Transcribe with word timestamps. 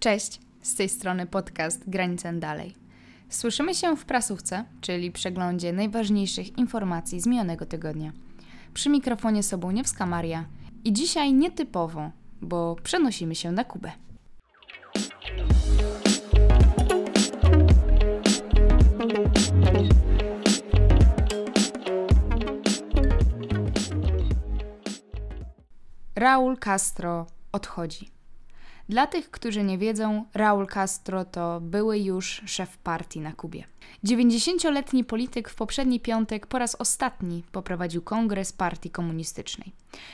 Cześć, 0.00 0.40
z 0.62 0.74
tej 0.74 0.88
strony 0.88 1.26
podcast 1.26 1.90
Granicę 1.90 2.32
Dalej. 2.32 2.74
Słyszymy 3.28 3.74
się 3.74 3.96
w 3.96 4.04
prasówce, 4.04 4.64
czyli 4.80 5.12
przeglądzie 5.12 5.72
najważniejszych 5.72 6.58
informacji 6.58 7.20
z 7.20 7.26
minionego 7.26 7.66
tygodnia. 7.66 8.12
Przy 8.74 8.90
mikrofonie 8.90 9.42
Sobuniewska 9.42 10.06
Maria 10.06 10.44
i 10.84 10.92
dzisiaj 10.92 11.34
nietypowo, 11.34 12.10
bo 12.40 12.76
przenosimy 12.82 13.34
się 13.34 13.52
na 13.52 13.64
Kubę. 13.64 13.92
Raul 26.16 26.56
Castro 26.58 27.26
odchodzi. 27.52 28.17
Dla 28.88 29.06
tych, 29.06 29.30
którzy 29.30 29.62
nie 29.62 29.78
wiedzą, 29.78 30.24
Raul 30.34 30.66
Castro 30.66 31.24
to 31.24 31.60
były 31.60 31.98
już 31.98 32.42
szef 32.46 32.78
partii 32.78 33.20
na 33.20 33.32
Kubie. 33.32 33.64
90-letni 34.04 35.04
polityk 35.04 35.48
w 35.48 35.54
poprzedni 35.54 36.00
piątek 36.00 36.46
po 36.46 36.58
raz 36.58 36.74
ostatni 36.74 37.44
poprowadził 37.52 38.02
kongres 38.02 38.52
partii 38.52 38.90
komunistycznej. 38.90 39.72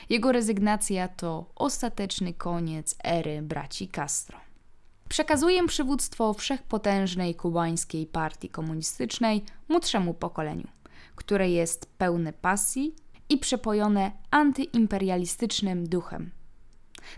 Jego 0.09 0.31
rezygnacja 0.31 1.07
to 1.07 1.45
ostateczny 1.55 2.33
koniec 2.33 2.95
ery 3.03 3.41
braci 3.41 3.87
Castro. 3.87 4.37
Przekazuję 5.09 5.67
przywództwo 5.67 6.33
wszechpotężnej 6.33 7.35
kubańskiej 7.35 8.05
partii 8.05 8.49
komunistycznej 8.49 9.43
młodszemu 9.69 10.13
pokoleniu, 10.13 10.67
które 11.15 11.49
jest 11.49 11.85
pełne 11.85 12.33
pasji 12.33 12.95
i 13.29 13.37
przepojone 13.37 14.11
antyimperialistycznym 14.31 15.89
duchem. 15.89 16.31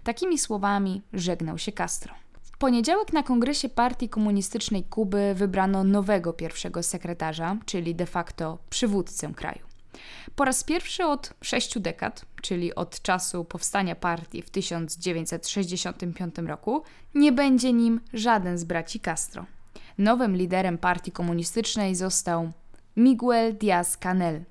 Takimi 0.03 0.37
słowami 0.37 1.01
żegnał 1.13 1.57
się 1.57 1.71
Castro. 1.71 2.13
W 2.41 2.57
poniedziałek 2.57 3.13
na 3.13 3.23
kongresie 3.23 3.69
Partii 3.69 4.09
Komunistycznej 4.09 4.83
Kuby 4.83 5.33
wybrano 5.35 5.83
nowego 5.83 6.33
pierwszego 6.33 6.83
sekretarza, 6.83 7.57
czyli 7.65 7.95
de 7.95 8.05
facto 8.05 8.57
przywódcę 8.69 9.33
kraju. 9.35 9.59
Po 10.35 10.45
raz 10.45 10.63
pierwszy 10.63 11.05
od 11.05 11.33
sześciu 11.41 11.79
dekad, 11.79 12.25
czyli 12.41 12.75
od 12.75 13.01
czasu 13.01 13.45
powstania 13.45 13.95
partii 13.95 14.41
w 14.41 14.49
1965 14.49 16.35
roku, 16.37 16.83
nie 17.15 17.31
będzie 17.31 17.73
nim 17.73 18.01
żaden 18.13 18.57
z 18.57 18.63
braci 18.63 18.99
Castro. 18.99 19.45
Nowym 19.97 20.37
liderem 20.37 20.77
partii 20.77 21.11
komunistycznej 21.11 21.95
został 21.95 22.51
Miguel 22.97 23.57
Díaz-Canel, 23.57 24.41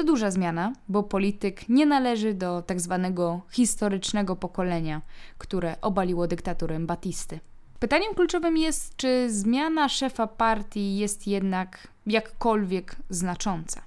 to 0.00 0.04
duża 0.04 0.30
zmiana, 0.30 0.72
bo 0.88 1.02
polityk 1.02 1.68
nie 1.68 1.86
należy 1.86 2.34
do 2.34 2.62
tak 2.62 2.80
zwanego 2.80 3.40
historycznego 3.50 4.36
pokolenia, 4.36 5.00
które 5.38 5.76
obaliło 5.80 6.26
dyktaturę 6.26 6.80
Batisty. 6.80 7.40
Pytaniem 7.80 8.14
kluczowym 8.14 8.56
jest, 8.56 8.96
czy 8.96 9.30
zmiana 9.30 9.88
szefa 9.88 10.26
partii 10.26 10.96
jest 10.96 11.26
jednak 11.26 11.88
jakkolwiek 12.06 12.96
znacząca. 13.10 13.82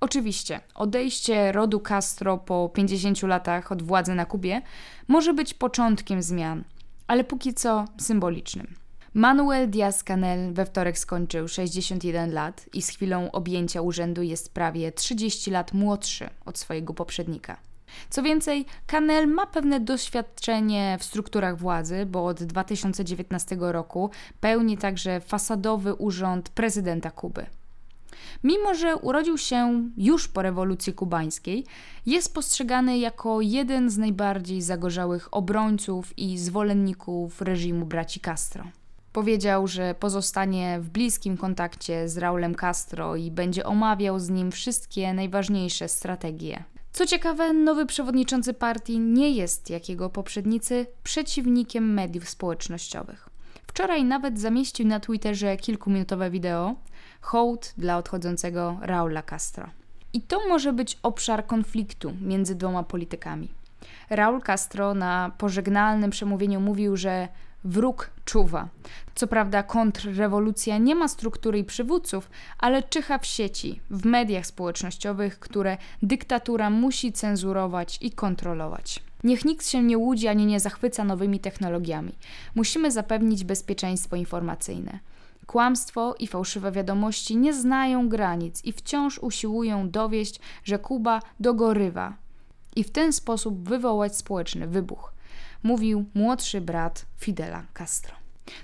Oczywiście, 0.00 0.60
odejście 0.74 1.52
rodu 1.52 1.80
Castro 1.80 2.38
po 2.38 2.70
50 2.74 3.22
latach 3.22 3.72
od 3.72 3.82
władzy 3.82 4.14
na 4.14 4.24
Kubie 4.24 4.62
może 5.08 5.34
być 5.34 5.54
początkiem 5.54 6.22
zmian, 6.22 6.64
ale 7.06 7.24
póki 7.24 7.54
co 7.54 7.84
symbolicznym. 7.98 8.74
Manuel 9.16 9.70
Diaz-Canel 9.70 10.52
we 10.52 10.66
wtorek 10.66 10.98
skończył 10.98 11.48
61 11.48 12.32
lat 12.32 12.64
i 12.72 12.82
z 12.82 12.88
chwilą 12.88 13.30
objęcia 13.30 13.80
urzędu 13.80 14.22
jest 14.22 14.54
prawie 14.54 14.92
30 14.92 15.50
lat 15.50 15.74
młodszy 15.74 16.30
od 16.46 16.58
swojego 16.58 16.94
poprzednika. 16.94 17.56
Co 18.10 18.22
więcej, 18.22 18.64
Canel 18.86 19.28
ma 19.28 19.46
pewne 19.46 19.80
doświadczenie 19.80 20.96
w 21.00 21.04
strukturach 21.04 21.58
władzy, 21.58 22.06
bo 22.06 22.26
od 22.26 22.42
2019 22.42 23.56
roku 23.60 24.10
pełni 24.40 24.78
także 24.78 25.20
fasadowy 25.20 25.94
urząd 25.94 26.48
prezydenta 26.48 27.10
Kuby. 27.10 27.46
Mimo, 28.44 28.74
że 28.74 28.96
urodził 28.96 29.38
się 29.38 29.90
już 29.96 30.28
po 30.28 30.42
rewolucji 30.42 30.92
kubańskiej, 30.92 31.64
jest 32.06 32.34
postrzegany 32.34 32.98
jako 32.98 33.40
jeden 33.40 33.90
z 33.90 33.98
najbardziej 33.98 34.62
zagorzałych 34.62 35.28
obrońców 35.34 36.18
i 36.18 36.38
zwolenników 36.38 37.42
reżimu 37.42 37.86
braci 37.86 38.20
Castro. 38.20 38.64
Powiedział, 39.16 39.66
że 39.66 39.94
pozostanie 39.94 40.80
w 40.80 40.90
bliskim 40.90 41.36
kontakcie 41.36 42.08
z 42.08 42.18
Raulem 42.18 42.54
Castro 42.54 43.16
i 43.16 43.30
będzie 43.30 43.66
omawiał 43.66 44.18
z 44.18 44.30
nim 44.30 44.52
wszystkie 44.52 45.14
najważniejsze 45.14 45.88
strategie. 45.88 46.64
Co 46.92 47.06
ciekawe, 47.06 47.52
nowy 47.52 47.86
przewodniczący 47.86 48.54
partii 48.54 48.98
nie 48.98 49.30
jest, 49.30 49.70
jak 49.70 49.88
jego 49.88 50.10
poprzednicy, 50.10 50.86
przeciwnikiem 51.02 51.94
mediów 51.94 52.28
społecznościowych. 52.28 53.28
Wczoraj 53.66 54.04
nawet 54.04 54.40
zamieścił 54.40 54.86
na 54.86 55.00
Twitterze 55.00 55.56
kilkuminutowe 55.56 56.30
wideo 56.30 56.74
hołd 57.20 57.74
dla 57.78 57.96
odchodzącego 57.98 58.78
Raula 58.80 59.22
Castro. 59.22 59.70
I 60.12 60.20
to 60.20 60.48
może 60.48 60.72
być 60.72 60.98
obszar 61.02 61.46
konfliktu 61.46 62.12
między 62.20 62.54
dwoma 62.54 62.82
politykami. 62.82 63.48
Raul 64.10 64.40
Castro 64.42 64.94
na 64.94 65.32
pożegnalnym 65.38 66.10
przemówieniu 66.10 66.60
mówił, 66.60 66.96
że 66.96 67.28
wróg 67.66 68.10
czuwa. 68.24 68.68
Co 69.14 69.26
prawda 69.26 69.62
kontrrewolucja 69.62 70.78
nie 70.78 70.94
ma 70.94 71.08
struktury 71.08 71.58
i 71.58 71.64
przywódców, 71.64 72.30
ale 72.58 72.82
czyha 72.82 73.18
w 73.18 73.26
sieci, 73.26 73.80
w 73.90 74.04
mediach 74.04 74.46
społecznościowych, 74.46 75.38
które 75.38 75.76
dyktatura 76.02 76.70
musi 76.70 77.12
cenzurować 77.12 77.98
i 78.00 78.10
kontrolować. 78.10 79.02
Niech 79.24 79.44
nikt 79.44 79.68
się 79.68 79.82
nie 79.82 79.98
łudzi 79.98 80.28
ani 80.28 80.46
nie 80.46 80.60
zachwyca 80.60 81.04
nowymi 81.04 81.40
technologiami. 81.40 82.12
Musimy 82.54 82.90
zapewnić 82.90 83.44
bezpieczeństwo 83.44 84.16
informacyjne. 84.16 84.98
Kłamstwo 85.46 86.14
i 86.18 86.26
fałszywe 86.26 86.72
wiadomości 86.72 87.36
nie 87.36 87.54
znają 87.54 88.08
granic 88.08 88.64
i 88.64 88.72
wciąż 88.72 89.18
usiłują 89.18 89.90
dowieść, 89.90 90.40
że 90.64 90.78
Kuba 90.78 91.20
dogorywa 91.40 92.16
i 92.76 92.84
w 92.84 92.90
ten 92.90 93.12
sposób 93.12 93.68
wywołać 93.68 94.16
społeczny 94.16 94.66
wybuch 94.66 95.15
mówił 95.66 96.04
młodszy 96.14 96.60
brat 96.60 97.06
Fidela 97.18 97.64
Castro. 97.74 98.14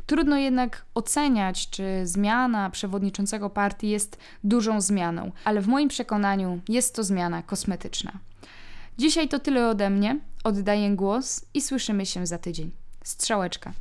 Trudno 0.07 0.37
jednak 0.37 0.85
oceniać, 0.95 1.71
czy 1.71 1.85
zmiana 2.05 2.71
przewodniczącego 2.71 3.51
partii 3.51 3.89
jest 3.89 4.19
dużą 4.45 4.81
zmianą, 4.81 5.33
ale 5.45 5.61
w 5.61 5.67
moim 5.67 5.89
przekonaniu 5.89 6.61
jest 6.69 6.95
to 6.95 7.05
zmiana 7.05 7.43
kosmetyczna. 7.43 8.13
Dzisiaj 8.99 9.29
to 9.29 9.39
tyle 9.39 9.69
ode 9.69 9.91
mnie. 9.91 10.21
Oddaję 10.45 10.91
głos 10.91 11.45
i 11.55 11.61
słyszymy 11.61 12.07
się 12.07 12.27
za 12.27 12.39
tydzień. 12.39 12.71
Strzałeczka. 13.05 13.73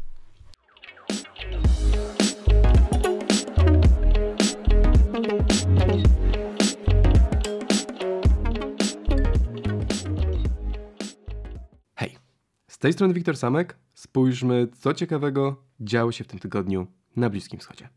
Tej 12.82 12.94
strony 12.94 13.14
Wiktor 13.14 13.38
Samek. 13.38 13.78
Spójrzmy, 13.94 14.68
co 14.80 14.94
ciekawego 14.94 15.64
działo 15.80 16.12
się 16.12 16.24
w 16.24 16.28
tym 16.28 16.40
tygodniu 16.40 16.88
na 17.16 17.30
Bliskim 17.30 17.60
Wschodzie. 17.60 17.90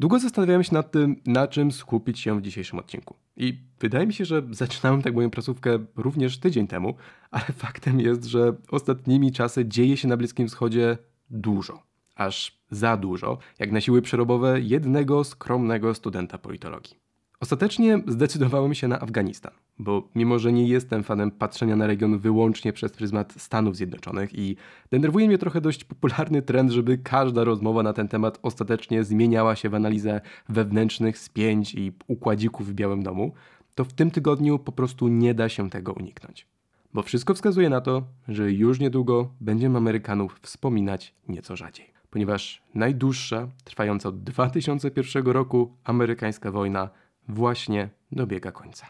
Długo 0.00 0.18
zastanawiałem 0.18 0.64
się 0.64 0.74
nad 0.74 0.90
tym, 0.90 1.16
na 1.26 1.48
czym 1.48 1.72
skupić 1.72 2.20
się 2.20 2.38
w 2.38 2.42
dzisiejszym 2.42 2.78
odcinku. 2.78 3.16
I 3.36 3.58
wydaje 3.80 4.06
mi 4.06 4.14
się, 4.14 4.24
że 4.24 4.42
zaczynałem 4.50 5.02
tak 5.02 5.14
moją 5.14 5.30
pracówkę 5.30 5.78
również 5.96 6.38
tydzień 6.38 6.66
temu, 6.66 6.94
ale 7.30 7.44
faktem 7.64 8.00
jest, 8.00 8.24
że 8.24 8.52
ostatnimi 8.70 9.32
czasy 9.32 9.64
dzieje 9.66 9.96
się 9.96 10.08
na 10.08 10.16
Bliskim 10.16 10.48
Wschodzie 10.48 10.98
dużo. 11.30 11.82
Aż 12.14 12.58
za 12.70 12.96
dużo, 12.96 13.38
jak 13.58 13.72
na 13.72 13.80
siły 13.80 14.02
przerobowe 14.02 14.60
jednego 14.60 15.24
skromnego 15.24 15.94
studenta 15.94 16.38
politologii. 16.38 17.03
Ostatecznie 17.44 18.02
zdecydowałem 18.06 18.74
się 18.74 18.88
na 18.88 19.00
Afganistan, 19.00 19.52
bo 19.78 20.08
mimo, 20.14 20.38
że 20.38 20.52
nie 20.52 20.68
jestem 20.68 21.02
fanem 21.02 21.30
patrzenia 21.30 21.76
na 21.76 21.86
region 21.86 22.18
wyłącznie 22.18 22.72
przez 22.72 22.92
pryzmat 22.92 23.34
Stanów 23.36 23.76
Zjednoczonych 23.76 24.38
i 24.38 24.56
denerwuje 24.90 25.26
mnie 25.28 25.38
trochę 25.38 25.60
dość 25.60 25.84
popularny 25.84 26.42
trend, 26.42 26.70
żeby 26.70 26.98
każda 26.98 27.44
rozmowa 27.44 27.82
na 27.82 27.92
ten 27.92 28.08
temat 28.08 28.38
ostatecznie 28.42 29.04
zmieniała 29.04 29.56
się 29.56 29.68
w 29.68 29.74
analizę 29.74 30.20
wewnętrznych 30.48 31.18
spięć 31.18 31.74
i 31.74 31.92
układzików 32.06 32.68
w 32.68 32.74
Białym 32.74 33.02
Domu, 33.02 33.32
to 33.74 33.84
w 33.84 33.92
tym 33.92 34.10
tygodniu 34.10 34.58
po 34.58 34.72
prostu 34.72 35.08
nie 35.08 35.34
da 35.34 35.48
się 35.48 35.70
tego 35.70 35.92
uniknąć. 35.92 36.46
Bo 36.94 37.02
wszystko 37.02 37.34
wskazuje 37.34 37.70
na 37.70 37.80
to, 37.80 38.02
że 38.28 38.52
już 38.52 38.80
niedługo 38.80 39.30
będziemy 39.40 39.78
Amerykanów 39.78 40.38
wspominać 40.42 41.14
nieco 41.28 41.56
rzadziej. 41.56 41.86
Ponieważ 42.10 42.62
najdłuższa, 42.74 43.48
trwająca 43.64 44.08
od 44.08 44.22
2001 44.22 45.26
roku 45.26 45.76
amerykańska 45.84 46.50
wojna 46.50 46.90
właśnie 47.28 47.88
dobiega 48.12 48.52
końca. 48.52 48.86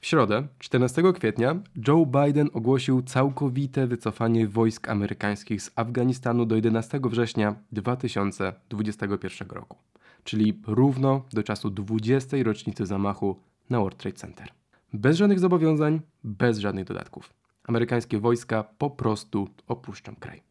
W 0.00 0.06
środę, 0.06 0.46
14 0.58 1.02
kwietnia, 1.14 1.56
Joe 1.88 2.06
Biden 2.06 2.50
ogłosił 2.52 3.02
całkowite 3.02 3.86
wycofanie 3.86 4.48
wojsk 4.48 4.88
amerykańskich 4.88 5.62
z 5.62 5.70
Afganistanu 5.76 6.46
do 6.46 6.56
11 6.56 7.00
września 7.04 7.54
2021 7.72 9.48
roku, 9.48 9.78
czyli 10.24 10.60
równo 10.66 11.24
do 11.32 11.42
czasu 11.42 11.70
20. 11.70 12.36
rocznicy 12.42 12.86
zamachu 12.86 13.36
na 13.70 13.78
World 13.78 13.98
Trade 13.98 14.16
Center. 14.16 14.48
Bez 14.92 15.16
żadnych 15.16 15.40
zobowiązań, 15.40 16.00
bez 16.24 16.58
żadnych 16.58 16.84
dodatków. 16.84 17.32
Amerykańskie 17.64 18.18
wojska 18.18 18.64
po 18.78 18.90
prostu 18.90 19.48
opuszczą 19.68 20.16
kraj. 20.16 20.42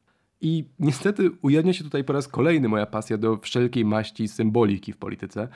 I 0.41 0.69
niestety 0.79 1.31
ujawnia 1.41 1.73
się 1.73 1.83
tutaj 1.83 2.03
po 2.03 2.13
raz 2.13 2.27
kolejny 2.27 2.69
moja 2.69 2.85
pasja 2.85 3.17
do 3.17 3.37
wszelkiej 3.37 3.85
maści 3.85 4.27
symboliki 4.27 4.93
w 4.93 4.97
polityce, 4.97 5.47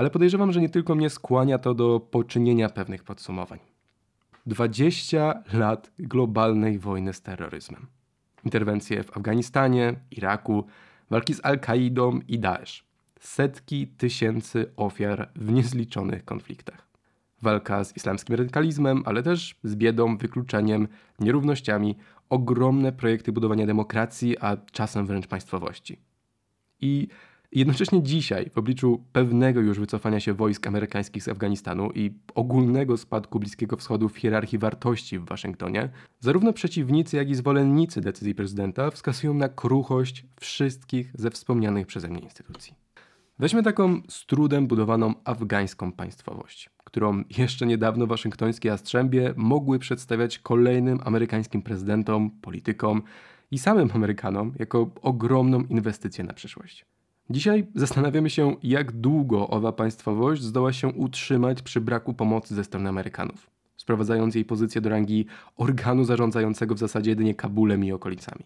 ale 0.00 0.10
podejrzewam, 0.10 0.52
że 0.52 0.60
nie 0.60 0.68
tylko 0.68 0.94
mnie 0.94 1.10
skłania 1.10 1.58
to 1.58 1.74
do 1.74 2.00
poczynienia 2.00 2.68
pewnych 2.68 3.04
podsumowań. 3.04 3.58
20 4.46 5.42
lat 5.52 5.92
globalnej 5.98 6.78
wojny 6.78 7.12
z 7.12 7.22
terroryzmem. 7.22 7.86
Interwencje 8.44 9.02
w 9.02 9.16
Afganistanie, 9.16 9.94
Iraku, 10.10 10.64
walki 11.10 11.34
z 11.34 11.44
Al-Kaidą 11.44 12.20
i 12.28 12.38
Daesh. 12.38 12.84
Setki 13.18 13.86
tysięcy 13.86 14.72
ofiar 14.76 15.30
w 15.36 15.52
niezliczonych 15.52 16.24
konfliktach. 16.24 16.88
Walka 17.42 17.84
z 17.84 17.96
islamskim 17.96 18.36
radykalizmem, 18.36 19.02
ale 19.06 19.22
też 19.22 19.58
z 19.64 19.76
biedą, 19.76 20.16
wykluczeniem, 20.16 20.88
nierównościami, 21.18 21.96
ogromne 22.30 22.92
projekty 22.92 23.32
budowania 23.32 23.66
demokracji, 23.66 24.38
a 24.38 24.56
czasem 24.72 25.06
wręcz 25.06 25.26
państwowości. 25.26 25.98
I 26.80 27.08
jednocześnie 27.52 28.02
dzisiaj, 28.02 28.50
w 28.50 28.58
obliczu 28.58 29.04
pewnego 29.12 29.60
już 29.60 29.78
wycofania 29.78 30.20
się 30.20 30.34
wojsk 30.34 30.66
amerykańskich 30.66 31.22
z 31.22 31.28
Afganistanu 31.28 31.90
i 31.94 32.14
ogólnego 32.34 32.96
spadku 32.96 33.40
Bliskiego 33.40 33.76
Wschodu 33.76 34.08
w 34.08 34.16
hierarchii 34.16 34.58
wartości 34.58 35.18
w 35.18 35.24
Waszyngtonie, 35.24 35.88
zarówno 36.20 36.52
przeciwnicy, 36.52 37.16
jak 37.16 37.30
i 37.30 37.34
zwolennicy 37.34 38.00
decyzji 38.00 38.34
prezydenta 38.34 38.90
wskazują 38.90 39.34
na 39.34 39.48
kruchość 39.48 40.26
wszystkich 40.40 41.12
ze 41.14 41.30
wspomnianych 41.30 41.86
przeze 41.86 42.08
mnie 42.08 42.20
instytucji. 42.20 42.74
Weźmy 43.38 43.62
taką 43.62 44.02
z 44.08 44.26
trudem 44.26 44.66
budowaną 44.66 45.14
afgańską 45.24 45.92
państwowość, 45.92 46.70
którą 46.84 47.22
jeszcze 47.38 47.66
niedawno 47.66 48.06
waszyngtońskie 48.06 48.68
jastrzębie 48.68 49.34
mogły 49.36 49.78
przedstawiać 49.78 50.38
kolejnym 50.38 50.98
amerykańskim 51.04 51.62
prezydentom, 51.62 52.30
politykom 52.30 53.02
i 53.50 53.58
samym 53.58 53.90
Amerykanom 53.94 54.52
jako 54.58 54.90
ogromną 55.02 55.62
inwestycję 55.62 56.24
na 56.24 56.32
przyszłość. 56.32 56.89
Dzisiaj 57.30 57.66
zastanawiamy 57.74 58.30
się, 58.30 58.56
jak 58.62 58.92
długo 58.92 59.48
owa 59.48 59.72
państwowość 59.72 60.42
zdoła 60.42 60.72
się 60.72 60.88
utrzymać 60.88 61.62
przy 61.62 61.80
braku 61.80 62.14
pomocy 62.14 62.54
ze 62.54 62.64
strony 62.64 62.88
Amerykanów, 62.88 63.50
sprowadzając 63.76 64.34
jej 64.34 64.44
pozycję 64.44 64.80
do 64.80 64.90
rangi 64.90 65.26
organu 65.56 66.04
zarządzającego 66.04 66.74
w 66.74 66.78
zasadzie 66.78 67.10
jedynie 67.10 67.34
Kabulem 67.34 67.84
i 67.84 67.92
okolicami. 67.92 68.44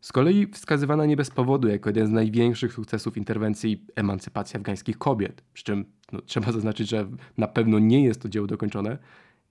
Z 0.00 0.12
kolei 0.12 0.46
wskazywana 0.46 1.06
nie 1.06 1.16
bez 1.16 1.30
powodu 1.30 1.68
jako 1.68 1.88
jeden 1.88 2.06
z 2.06 2.10
największych 2.10 2.72
sukcesów 2.72 3.16
interwencji 3.16 3.84
emancypacja 3.96 4.58
afgańskich 4.60 4.98
kobiet, 4.98 5.42
przy 5.52 5.64
czym 5.64 5.84
no, 6.12 6.20
trzeba 6.20 6.52
zaznaczyć, 6.52 6.88
że 6.88 7.08
na 7.38 7.48
pewno 7.48 7.78
nie 7.78 8.04
jest 8.04 8.22
to 8.22 8.28
dzieło 8.28 8.46
dokończone, 8.46 8.98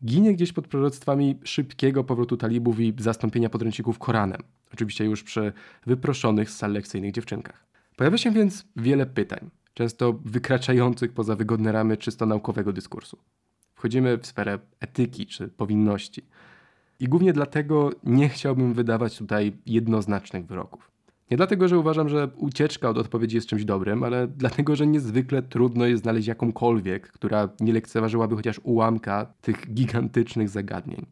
ginie 0.05 0.33
gdzieś 0.33 0.53
pod 0.53 0.67
proroctwami 0.67 1.39
szybkiego 1.43 2.03
powrotu 2.03 2.37
talibów 2.37 2.79
i 2.79 2.93
zastąpienia 2.97 3.49
podręczników 3.49 3.99
Koranem, 3.99 4.41
oczywiście 4.73 5.05
już 5.05 5.23
przy 5.23 5.53
wyproszonych 5.85 6.49
z 6.49 6.55
sal 6.55 6.73
lekcyjnych 6.73 7.11
dziewczynkach. 7.11 7.67
Pojawia 7.97 8.17
się 8.17 8.31
więc 8.31 8.65
wiele 8.75 9.05
pytań, 9.05 9.49
często 9.73 10.13
wykraczających 10.25 11.13
poza 11.13 11.35
wygodne 11.35 11.71
ramy 11.71 11.97
czysto 11.97 12.25
naukowego 12.25 12.73
dyskursu. 12.73 13.17
Wchodzimy 13.75 14.17
w 14.17 14.27
sferę 14.27 14.59
etyki 14.79 15.25
czy 15.25 15.47
powinności– 15.47 16.21
i 16.99 17.07
głównie 17.07 17.33
dlatego 17.33 17.89
nie 18.03 18.29
chciałbym 18.29 18.73
wydawać 18.73 19.17
tutaj 19.17 19.57
jednoznacznych 19.65 20.45
wyroków. 20.45 20.91
Nie 21.31 21.37
dlatego, 21.37 21.67
że 21.67 21.77
uważam, 21.77 22.09
że 22.09 22.27
ucieczka 22.35 22.89
od 22.89 22.97
odpowiedzi 22.97 23.35
jest 23.35 23.47
czymś 23.47 23.65
dobrym, 23.65 24.03
ale 24.03 24.27
dlatego, 24.27 24.75
że 24.75 24.87
niezwykle 24.87 25.41
trudno 25.41 25.85
jest 25.85 26.03
znaleźć 26.03 26.27
jakąkolwiek, 26.27 27.11
która 27.11 27.49
nie 27.59 27.73
lekceważyłaby 27.73 28.35
chociaż 28.35 28.59
ułamka 28.63 29.33
tych 29.41 29.73
gigantycznych 29.73 30.49
zagadnień. 30.49 31.05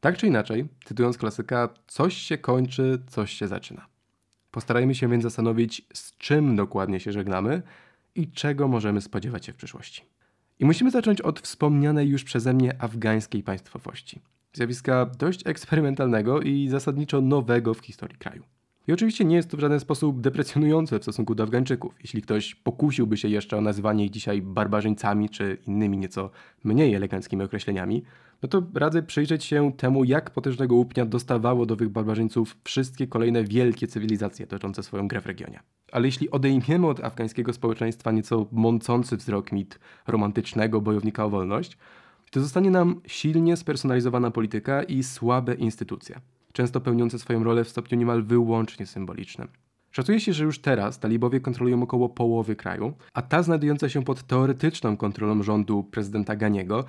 Tak 0.00 0.16
czy 0.16 0.26
inaczej, 0.26 0.68
cytując 0.84 1.18
klasyka, 1.18 1.68
coś 1.86 2.14
się 2.14 2.38
kończy, 2.38 3.02
coś 3.06 3.32
się 3.32 3.48
zaczyna. 3.48 3.86
Postarajmy 4.50 4.94
się 4.94 5.08
więc 5.08 5.22
zastanowić, 5.22 5.82
z 5.92 6.16
czym 6.16 6.56
dokładnie 6.56 7.00
się 7.00 7.12
żegnamy 7.12 7.62
i 8.14 8.32
czego 8.32 8.68
możemy 8.68 9.00
spodziewać 9.00 9.46
się 9.46 9.52
w 9.52 9.56
przyszłości. 9.56 10.04
I 10.58 10.64
musimy 10.64 10.90
zacząć 10.90 11.20
od 11.20 11.40
wspomnianej 11.40 12.08
już 12.08 12.24
przeze 12.24 12.54
mnie 12.54 12.82
afgańskiej 12.82 13.42
państwowości 13.42 14.20
zjawiska 14.52 15.06
dość 15.18 15.46
eksperymentalnego 15.46 16.40
i 16.40 16.68
zasadniczo 16.68 17.20
nowego 17.20 17.74
w 17.74 17.80
historii 17.80 18.18
kraju. 18.18 18.42
I 18.88 18.92
oczywiście 18.92 19.24
nie 19.24 19.36
jest 19.36 19.50
to 19.50 19.56
w 19.56 19.60
żaden 19.60 19.80
sposób 19.80 20.20
deprecjonujące 20.20 20.98
w 20.98 21.02
stosunku 21.02 21.34
do 21.34 21.42
Afgańczyków. 21.42 21.94
Jeśli 22.02 22.22
ktoś 22.22 22.54
pokusiłby 22.54 23.16
się 23.16 23.28
jeszcze 23.28 23.56
o 23.56 23.60
nazywanie 23.60 24.04
ich 24.04 24.10
dzisiaj 24.10 24.42
barbarzyńcami 24.42 25.28
czy 25.28 25.58
innymi 25.66 25.98
nieco 25.98 26.30
mniej 26.64 26.94
eleganckimi 26.94 27.42
określeniami, 27.42 28.02
no 28.42 28.48
to 28.48 28.62
radzę 28.74 29.02
przyjrzeć 29.02 29.44
się 29.44 29.72
temu, 29.76 30.04
jak 30.04 30.30
potężnego 30.30 30.74
łupnia 30.74 31.06
dostawało 31.06 31.66
do 31.66 31.76
tych 31.76 31.88
barbarzyńców 31.88 32.56
wszystkie 32.64 33.06
kolejne 33.06 33.44
wielkie 33.44 33.86
cywilizacje 33.86 34.46
toczące 34.46 34.82
swoją 34.82 35.08
grę 35.08 35.20
w 35.20 35.26
regionie. 35.26 35.60
Ale 35.92 36.08
jeśli 36.08 36.30
odejmiemy 36.30 36.86
od 36.86 37.04
afgańskiego 37.04 37.52
społeczeństwa 37.52 38.10
nieco 38.12 38.46
mącący 38.52 39.16
wzrok 39.16 39.52
mit 39.52 39.78
romantycznego 40.06 40.80
bojownika 40.80 41.24
o 41.24 41.30
wolność, 41.30 41.78
to 42.30 42.40
zostanie 42.40 42.70
nam 42.70 43.00
silnie 43.06 43.56
spersonalizowana 43.56 44.30
polityka 44.30 44.82
i 44.82 45.02
słabe 45.02 45.54
instytucje, 45.54 46.20
często 46.52 46.80
pełniące 46.80 47.18
swoją 47.18 47.44
rolę 47.44 47.64
w 47.64 47.68
stopniu 47.68 47.98
niemal 47.98 48.22
wyłącznie 48.22 48.86
symbolicznym. 48.86 49.48
Szacuje 49.90 50.20
się, 50.20 50.32
że 50.32 50.44
już 50.44 50.58
teraz 50.58 50.98
talibowie 50.98 51.40
kontrolują 51.40 51.82
około 51.82 52.08
połowy 52.08 52.56
kraju, 52.56 52.92
a 53.14 53.22
ta 53.22 53.42
znajdująca 53.42 53.88
się 53.88 54.04
pod 54.04 54.22
teoretyczną 54.22 54.96
kontrolą 54.96 55.42
rządu 55.42 55.84
prezydenta 55.84 56.36
Ganiego, 56.36 56.84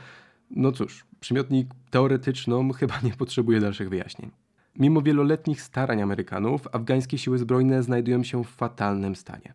no 0.55 0.71
cóż, 0.71 1.05
przymiotnik 1.19 1.67
teoretyczną 1.89 2.71
chyba 2.71 2.99
nie 3.03 3.11
potrzebuje 3.13 3.59
dalszych 3.59 3.89
wyjaśnień. 3.89 4.31
Mimo 4.75 5.01
wieloletnich 5.01 5.61
starań 5.61 6.01
Amerykanów, 6.01 6.67
afgańskie 6.71 7.17
siły 7.17 7.37
zbrojne 7.37 7.83
znajdują 7.83 8.23
się 8.23 8.43
w 8.43 8.47
fatalnym 8.47 9.15
stanie. 9.15 9.53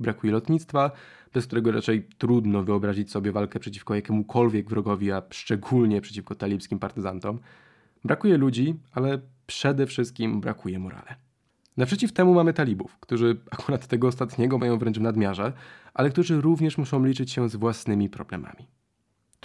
Brakuje 0.00 0.32
lotnictwa, 0.32 0.90
bez 1.34 1.46
którego 1.46 1.72
raczej 1.72 2.08
trudno 2.18 2.62
wyobrazić 2.62 3.10
sobie 3.10 3.32
walkę 3.32 3.58
przeciwko 3.58 3.94
jakiemukolwiek 3.94 4.68
wrogowi, 4.68 5.12
a 5.12 5.22
szczególnie 5.30 6.00
przeciwko 6.00 6.34
talibskim 6.34 6.78
partyzantom. 6.78 7.38
Brakuje 8.04 8.36
ludzi, 8.36 8.74
ale 8.92 9.20
przede 9.46 9.86
wszystkim 9.86 10.40
brakuje 10.40 10.78
morale. 10.78 11.16
Naprzeciw 11.76 12.12
temu 12.12 12.34
mamy 12.34 12.52
talibów, 12.52 12.98
którzy 13.00 13.40
akurat 13.50 13.86
tego 13.86 14.08
ostatniego 14.08 14.58
mają 14.58 14.78
wręcz 14.78 14.98
w 14.98 15.00
nadmiarze, 15.00 15.52
ale 15.94 16.10
którzy 16.10 16.40
również 16.40 16.78
muszą 16.78 17.04
liczyć 17.04 17.32
się 17.32 17.48
z 17.48 17.56
własnymi 17.56 18.10
problemami. 18.10 18.66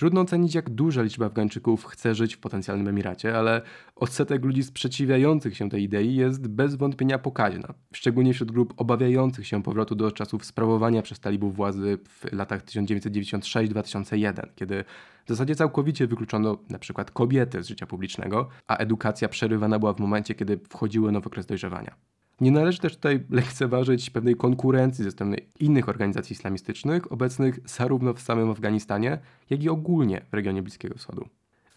Trudno 0.02 0.22
ocenić, 0.22 0.56
jak 0.56 0.70
duża 0.70 1.02
liczba 1.02 1.26
Afgańczyków 1.26 1.86
chce 1.86 2.16
żyć 2.16 2.36
w 2.36 2.40
potencjalnym 2.40 2.88
Emiracie, 2.88 3.38
ale 3.38 3.62
odsetek 3.96 4.46
ludzi 4.46 4.64
sprzeciwiających 4.64 5.58
się 5.58 5.70
tej 5.70 5.84
idei 5.84 6.16
jest 6.16 6.48
bez 6.48 6.76
wątpienia 6.76 7.20
pokaźna, 7.20 7.74
szczególnie 7.94 8.34
wśród 8.34 8.52
grup 8.52 8.74
obawiających 8.78 9.48
się 9.48 9.64
powrotu 9.64 9.96
do 9.96 10.12
czasów 10.12 10.46
sprawowania 10.46 11.02
przez 11.02 11.20
talibów 11.20 11.56
władzy 11.56 11.98
w 12.08 12.34
latach 12.34 12.66
1996-2001, 12.66 14.48
kiedy 14.56 14.84
w 15.26 15.30
zasadzie 15.30 15.56
całkowicie 15.56 16.08
wykluczono 16.08 16.58
przykład 16.80 17.12
kobiety 17.12 17.64
z 17.64 17.68
życia 17.68 17.86
publicznego, 17.86 18.50
a 18.68 18.78
edukacja 18.78 19.30
przerywana 19.30 19.80
była 19.80 19.94
w 19.94 20.00
momencie, 20.00 20.36
kiedy 20.36 20.60
wchodziły 20.70 21.12
nowy 21.12 21.28
okres 21.28 21.46
dojrzewania. 21.46 21.96
Nie 22.42 22.52
należy 22.52 22.80
też 22.80 22.96
tutaj 22.96 23.24
lekceważyć 23.30 24.10
pewnej 24.10 24.36
konkurencji 24.36 25.04
ze 25.04 25.12
strony 25.12 25.38
innych 25.60 25.90
organizacji 25.90 26.34
islamistycznych, 26.34 27.12
obecnych 27.12 27.60
zarówno 27.66 28.14
w 28.14 28.22
samym 28.22 28.50
Afganistanie, 28.50 29.20
jak 29.50 29.64
i 29.64 29.70
ogólnie 29.70 30.22
w 30.32 30.34
regionie 30.34 30.62
Bliskiego 30.62 30.98
Wschodu. 30.98 31.30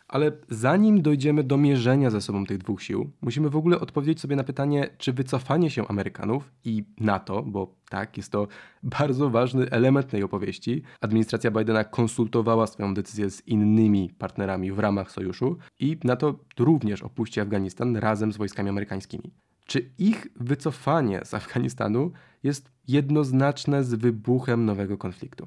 Ale 0.08 0.32
zanim 0.48 1.02
dojdziemy 1.02 1.44
do 1.44 1.56
mierzenia 1.56 2.10
ze 2.10 2.20
sobą 2.20 2.46
tych 2.46 2.58
dwóch 2.58 2.82
sił, 2.82 3.10
musimy 3.22 3.50
w 3.50 3.56
ogóle 3.56 3.80
odpowiedzieć 3.80 4.20
sobie 4.20 4.36
na 4.36 4.44
pytanie, 4.44 4.90
czy 4.98 5.12
wycofanie 5.12 5.70
się 5.70 5.88
Amerykanów 5.88 6.52
i 6.64 6.84
NATO, 7.00 7.42
bo 7.42 7.74
tak, 7.88 8.16
jest 8.16 8.32
to 8.32 8.48
bardzo 8.98 9.30
ważny 9.30 9.70
element 9.70 10.08
tej 10.08 10.22
opowieści. 10.22 10.82
Administracja 11.00 11.50
Bidena 11.50 11.84
konsultowała 11.84 12.66
swoją 12.66 12.94
decyzję 12.94 13.30
z 13.30 13.48
innymi 13.48 14.10
partnerami 14.18 14.72
w 14.72 14.78
ramach 14.78 15.10
sojuszu 15.10 15.56
i 15.78 15.98
NATO 16.04 16.38
również 16.58 17.02
opuści 17.02 17.40
Afganistan 17.40 17.96
razem 17.96 18.32
z 18.32 18.36
wojskami 18.36 18.68
amerykańskimi. 18.68 19.32
Czy 19.64 19.90
ich 19.98 20.26
wycofanie 20.36 21.20
z 21.24 21.34
Afganistanu 21.34 22.12
jest 22.42 22.70
jednoznaczne 22.88 23.84
z 23.84 23.94
wybuchem 23.94 24.64
nowego 24.64 24.98
konfliktu? 24.98 25.46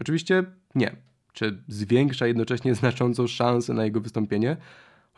Oczywiście 0.00 0.44
nie. 0.74 0.96
Czy 1.32 1.62
zwiększa 1.68 2.26
jednocześnie 2.26 2.74
znacząco 2.74 3.28
szanse 3.28 3.74
na 3.74 3.84
jego 3.84 4.00
wystąpienie? 4.00 4.56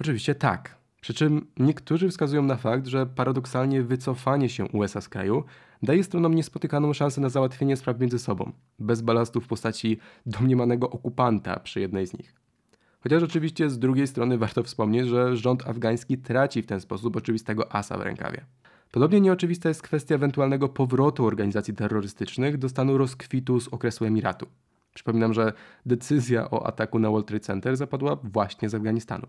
Oczywiście 0.00 0.34
tak. 0.34 0.78
Przy 1.00 1.14
czym 1.14 1.46
niektórzy 1.56 2.08
wskazują 2.08 2.42
na 2.42 2.56
fakt, 2.56 2.86
że 2.86 3.06
paradoksalnie 3.06 3.82
wycofanie 3.82 4.48
się 4.48 4.64
USA 4.64 5.00
z 5.00 5.08
kraju 5.08 5.44
daje 5.82 6.04
stronom 6.04 6.34
niespotykaną 6.34 6.92
szansę 6.92 7.20
na 7.20 7.28
załatwienie 7.28 7.76
spraw 7.76 8.00
między 8.00 8.18
sobą, 8.18 8.52
bez 8.78 9.02
balastu 9.02 9.40
w 9.40 9.46
postaci 9.46 9.98
domniemanego 10.26 10.90
okupanta 10.90 11.60
przy 11.60 11.80
jednej 11.80 12.06
z 12.06 12.12
nich. 12.12 12.34
Chociaż 13.02 13.22
oczywiście 13.22 13.70
z 13.70 13.78
drugiej 13.78 14.06
strony 14.06 14.38
warto 14.38 14.62
wspomnieć, 14.62 15.06
że 15.06 15.36
rząd 15.36 15.66
afgański 15.66 16.18
traci 16.18 16.62
w 16.62 16.66
ten 16.66 16.80
sposób 16.80 17.16
oczywistego 17.16 17.72
asa 17.72 17.98
w 17.98 18.00
rękawie. 18.00 18.44
Podobnie 18.90 19.20
nieoczywista 19.20 19.68
jest 19.68 19.82
kwestia 19.82 20.14
ewentualnego 20.14 20.68
powrotu 20.68 21.26
organizacji 21.26 21.74
terrorystycznych 21.74 22.58
do 22.58 22.68
stanu 22.68 22.98
rozkwitu 22.98 23.60
z 23.60 23.68
okresu 23.68 24.04
Emiratu. 24.04 24.46
Przypominam, 24.94 25.34
że 25.34 25.52
decyzja 25.86 26.50
o 26.50 26.66
ataku 26.66 26.98
na 26.98 27.10
World 27.10 27.26
Trade 27.26 27.44
Center 27.44 27.76
zapadła 27.76 28.16
właśnie 28.16 28.68
z 28.68 28.74
Afganistanu. 28.74 29.26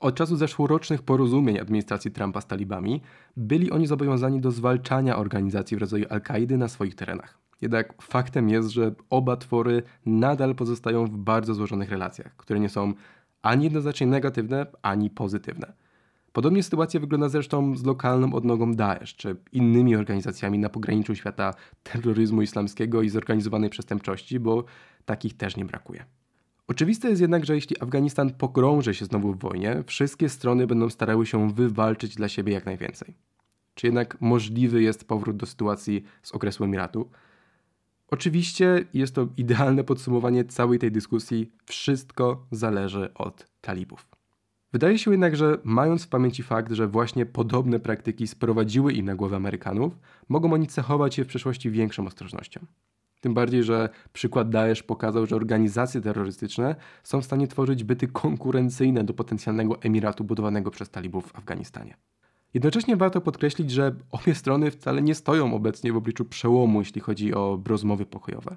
Od 0.00 0.14
czasu 0.14 0.36
zeszłorocznych 0.36 1.02
porozumień 1.02 1.58
administracji 1.58 2.10
Trumpa 2.10 2.40
z 2.40 2.46
talibami 2.46 3.02
byli 3.36 3.70
oni 3.70 3.86
zobowiązani 3.86 4.40
do 4.40 4.50
zwalczania 4.50 5.16
organizacji 5.16 5.76
w 5.76 5.80
rodzaju 5.80 6.04
Al-Kaidy 6.10 6.58
na 6.58 6.68
swoich 6.68 6.94
terenach. 6.94 7.45
Jednak 7.60 8.02
faktem 8.02 8.48
jest, 8.48 8.68
że 8.68 8.94
oba 9.10 9.36
twory 9.36 9.82
nadal 10.06 10.54
pozostają 10.54 11.06
w 11.06 11.16
bardzo 11.16 11.54
złożonych 11.54 11.90
relacjach, 11.90 12.36
które 12.36 12.60
nie 12.60 12.68
są 12.68 12.94
ani 13.42 13.64
jednoznacznie 13.64 14.06
negatywne, 14.06 14.66
ani 14.82 15.10
pozytywne. 15.10 15.72
Podobnie 16.32 16.62
sytuacja 16.62 17.00
wygląda 17.00 17.28
zresztą 17.28 17.76
z 17.76 17.84
lokalną 17.84 18.34
odnogą 18.34 18.74
Daesh, 18.74 19.16
czy 19.16 19.36
innymi 19.52 19.96
organizacjami 19.96 20.58
na 20.58 20.68
pograniczu 20.68 21.14
świata 21.14 21.54
terroryzmu 21.82 22.42
islamskiego 22.42 23.02
i 23.02 23.08
zorganizowanej 23.08 23.70
przestępczości, 23.70 24.40
bo 24.40 24.64
takich 25.04 25.36
też 25.36 25.56
nie 25.56 25.64
brakuje. 25.64 26.04
Oczywiste 26.68 27.08
jest 27.08 27.20
jednak, 27.20 27.44
że 27.44 27.54
jeśli 27.54 27.82
Afganistan 27.82 28.30
pogrąży 28.30 28.94
się 28.94 29.04
znowu 29.04 29.32
w 29.32 29.38
wojnie, 29.38 29.82
wszystkie 29.86 30.28
strony 30.28 30.66
będą 30.66 30.90
starały 30.90 31.26
się 31.26 31.50
wywalczyć 31.50 32.14
dla 32.14 32.28
siebie 32.28 32.52
jak 32.52 32.66
najwięcej. 32.66 33.14
Czy 33.74 33.86
jednak 33.86 34.20
możliwy 34.20 34.82
jest 34.82 35.08
powrót 35.08 35.36
do 35.36 35.46
sytuacji 35.46 36.04
z 36.22 36.32
okresu 36.32 36.64
Emiratu? 36.64 37.10
Oczywiście 38.10 38.84
jest 38.94 39.14
to 39.14 39.28
idealne 39.36 39.84
podsumowanie 39.84 40.44
całej 40.44 40.78
tej 40.78 40.92
dyskusji. 40.92 41.52
Wszystko 41.64 42.46
zależy 42.50 43.14
od 43.14 43.46
talibów. 43.60 44.06
Wydaje 44.72 44.98
się 44.98 45.10
jednak, 45.10 45.36
że 45.36 45.58
mając 45.64 46.04
w 46.04 46.08
pamięci 46.08 46.42
fakt, 46.42 46.72
że 46.72 46.88
właśnie 46.88 47.26
podobne 47.26 47.80
praktyki 47.80 48.26
sprowadziły 48.26 48.92
im 48.92 49.06
na 49.06 49.14
głowę 49.14 49.36
Amerykanów, 49.36 49.98
mogą 50.28 50.52
oni 50.52 50.66
cechować 50.66 51.14
się 51.14 51.24
w 51.24 51.28
przyszłości 51.28 51.70
większą 51.70 52.06
ostrożnością. 52.06 52.66
Tym 53.20 53.34
bardziej, 53.34 53.62
że 53.62 53.88
przykład 54.12 54.50
Daesh 54.50 54.82
pokazał, 54.82 55.26
że 55.26 55.36
organizacje 55.36 56.00
terrorystyczne 56.00 56.76
są 57.02 57.20
w 57.20 57.24
stanie 57.24 57.48
tworzyć 57.48 57.84
byty 57.84 58.08
konkurencyjne 58.08 59.04
do 59.04 59.14
potencjalnego 59.14 59.82
emiratu 59.82 60.24
budowanego 60.24 60.70
przez 60.70 60.90
talibów 60.90 61.26
w 61.26 61.36
Afganistanie. 61.36 61.96
Jednocześnie 62.56 62.96
warto 62.96 63.20
podkreślić, 63.20 63.70
że 63.70 63.94
obie 64.10 64.34
strony 64.34 64.70
wcale 64.70 65.02
nie 65.02 65.14
stoją 65.14 65.54
obecnie 65.54 65.92
w 65.92 65.96
obliczu 65.96 66.24
przełomu, 66.24 66.80
jeśli 66.80 67.00
chodzi 67.00 67.34
o 67.34 67.60
rozmowy 67.66 68.06
pokojowe. 68.06 68.56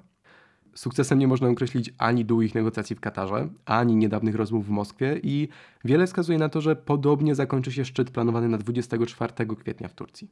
Sukcesem 0.74 1.18
nie 1.18 1.28
można 1.28 1.48
określić 1.48 1.94
ani 1.98 2.24
długich 2.24 2.54
negocjacji 2.54 2.96
w 2.96 3.00
Katarze, 3.00 3.48
ani 3.64 3.96
niedawnych 3.96 4.34
rozmów 4.34 4.66
w 4.66 4.70
Moskwie 4.70 5.20
i 5.22 5.48
wiele 5.84 6.06
wskazuje 6.06 6.38
na 6.38 6.48
to, 6.48 6.60
że 6.60 6.76
podobnie 6.76 7.34
zakończy 7.34 7.72
się 7.72 7.84
szczyt 7.84 8.10
planowany 8.10 8.48
na 8.48 8.58
24 8.58 9.32
kwietnia 9.56 9.88
w 9.88 9.94
Turcji. 9.94 10.30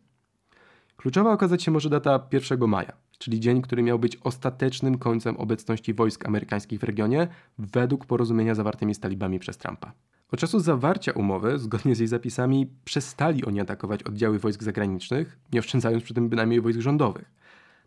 Kluczowa 0.97 1.33
okazać 1.33 1.63
się 1.63 1.71
może 1.71 1.91
data 1.91 2.27
1 2.33 2.69
maja, 2.69 2.93
czyli 3.19 3.41
dzień, 3.41 3.63
który 3.63 3.83
miał 3.83 3.99
być 3.99 4.17
ostatecznym 4.17 4.99
końcem 4.99 5.37
obecności 5.37 5.95
wojsk 5.95 6.27
amerykańskich 6.27 6.81
w 6.81 6.85
regionie 6.85 7.29
według 7.59 8.07
porozumienia 8.07 8.55
zawartymi 8.55 8.95
z 8.95 9.01
talibami 9.01 9.39
przez 9.39 9.59
Trumpa. 9.59 9.93
Od 10.32 10.40
czasu 10.40 10.61
zawarcia 10.61 11.12
umowy, 11.12 11.58
zgodnie 11.58 11.94
z 11.94 11.99
jej 11.99 12.08
zapisami, 12.08 12.66
przestali 12.85 13.44
oni 13.44 13.61
atakować 13.61 14.02
oddziały 14.02 14.38
wojsk 14.38 14.62
zagranicznych, 14.62 15.38
nie 15.52 15.61
oszczędzając 15.61 16.04
przy 16.04 16.14
tym 16.14 16.28
bynajmniej 16.28 16.61
wojsk 16.61 16.80
rządowych. 16.80 17.30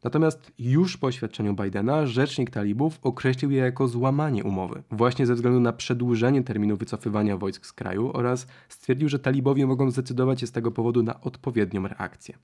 Natomiast 0.04 0.52
już 0.60 0.98
po 0.98 1.08
oświadczeniu 1.08 1.54
Bidena 1.54 2.06
rzecznik 2.06 2.50
talibów 2.50 3.00
określił 3.02 3.52
je 3.52 3.58
jako 3.58 3.88
złamanie 3.88 4.44
umowy, 4.44 4.84
właśnie 4.92 5.26
ze 5.26 5.36
względu 5.36 5.60
na 5.60 5.74
przedłużenie 5.74 6.44
terminu 6.44 6.78
wycofywania 6.78 7.38
wojsk 7.38 7.66
z 7.66 7.74
kraju 7.74 8.12
oraz 8.14 8.48
stwierdził, 8.70 9.10
że 9.10 9.20
talibowie 9.20 9.68
mogą 9.68 9.92
zdecydować 9.92 10.40
się 10.40 10.48
z 10.48 10.52
tego 10.52 10.72
powodu 10.72 11.04
na 11.04 11.22
odpowiednią 11.22 11.88
reakcję. 11.88 12.38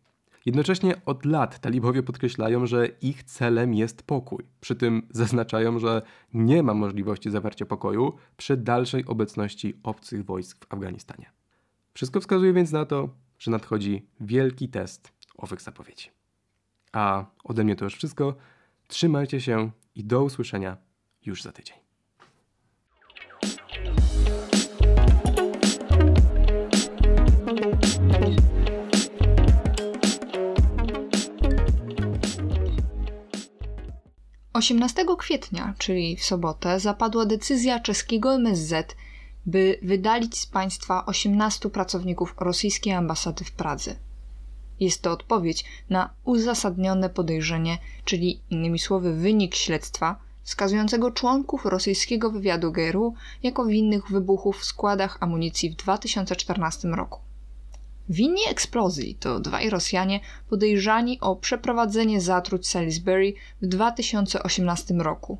Jednocześnie 0.45 1.05
od 1.05 1.25
lat 1.25 1.59
talibowie 1.59 2.03
podkreślają, 2.03 2.65
że 2.65 2.87
ich 2.87 3.23
celem 3.23 3.73
jest 3.73 4.03
pokój. 4.03 4.45
Przy 4.59 4.75
tym 4.75 5.07
zaznaczają, 5.09 5.79
że 5.79 6.01
nie 6.33 6.63
ma 6.63 6.73
możliwości 6.73 7.29
zawarcia 7.31 7.65
pokoju 7.65 8.13
przy 8.37 8.57
dalszej 8.57 9.05
obecności 9.05 9.79
obcych 9.83 10.25
wojsk 10.25 10.65
w 10.65 10.73
Afganistanie. 10.73 11.31
Wszystko 11.93 12.19
wskazuje 12.19 12.53
więc 12.53 12.71
na 12.71 12.85
to, 12.85 13.09
że 13.39 13.51
nadchodzi 13.51 14.05
wielki 14.19 14.69
test 14.69 15.11
owych 15.37 15.61
zapowiedzi. 15.61 16.09
A 16.91 17.25
ode 17.43 17.63
mnie 17.63 17.75
to 17.75 17.85
już 17.85 17.95
wszystko. 17.95 18.35
Trzymajcie 18.87 19.41
się 19.41 19.71
i 19.95 20.03
do 20.03 20.23
usłyszenia 20.23 20.77
już 21.25 21.43
za 21.43 21.51
tydzień. 21.51 21.86
18 34.57 35.05
kwietnia, 35.17 35.73
czyli 35.77 36.17
w 36.17 36.25
sobotę, 36.25 36.79
zapadła 36.79 37.25
decyzja 37.25 37.79
czeskiego 37.79 38.35
MSZ, 38.35 38.95
by 39.45 39.79
wydalić 39.81 40.37
z 40.37 40.45
państwa 40.45 41.05
18 41.05 41.69
pracowników 41.69 42.35
rosyjskiej 42.39 42.93
ambasady 42.93 43.43
w 43.43 43.51
Pradze. 43.51 43.95
Jest 44.79 45.01
to 45.01 45.11
odpowiedź 45.11 45.65
na 45.89 46.09
uzasadnione 46.23 47.09
podejrzenie, 47.09 47.77
czyli 48.05 48.41
innymi 48.49 48.79
słowy 48.79 49.13
wynik 49.13 49.55
śledztwa, 49.55 50.19
wskazującego 50.43 51.11
członków 51.11 51.65
rosyjskiego 51.65 52.31
wywiadu 52.31 52.71
GRU 52.71 53.13
jako 53.43 53.65
winnych 53.65 54.11
wybuchów 54.11 54.59
w 54.59 54.65
składach 54.65 55.17
amunicji 55.19 55.69
w 55.69 55.75
2014 55.75 56.87
roku. 56.87 57.26
Winni 58.09 58.41
eksplozji 58.49 59.15
to 59.15 59.39
dwaj 59.39 59.69
Rosjanie 59.69 60.19
podejrzani 60.49 61.19
o 61.19 61.35
przeprowadzenie 61.35 62.21
zatruć 62.21 62.67
Salisbury 62.67 63.33
w 63.61 63.67
2018 63.67 64.93
roku. 64.93 65.37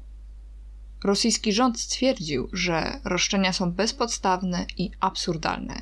Rosyjski 1.03 1.53
rząd 1.53 1.79
stwierdził, 1.79 2.49
że 2.53 2.99
roszczenia 3.03 3.53
są 3.53 3.71
bezpodstawne 3.71 4.65
i 4.77 4.91
absurdalne. 4.99 5.81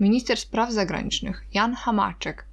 Minister 0.00 0.38
spraw 0.38 0.72
zagranicznych 0.72 1.44
Jan 1.54 1.74
Hamaczek 1.74 2.46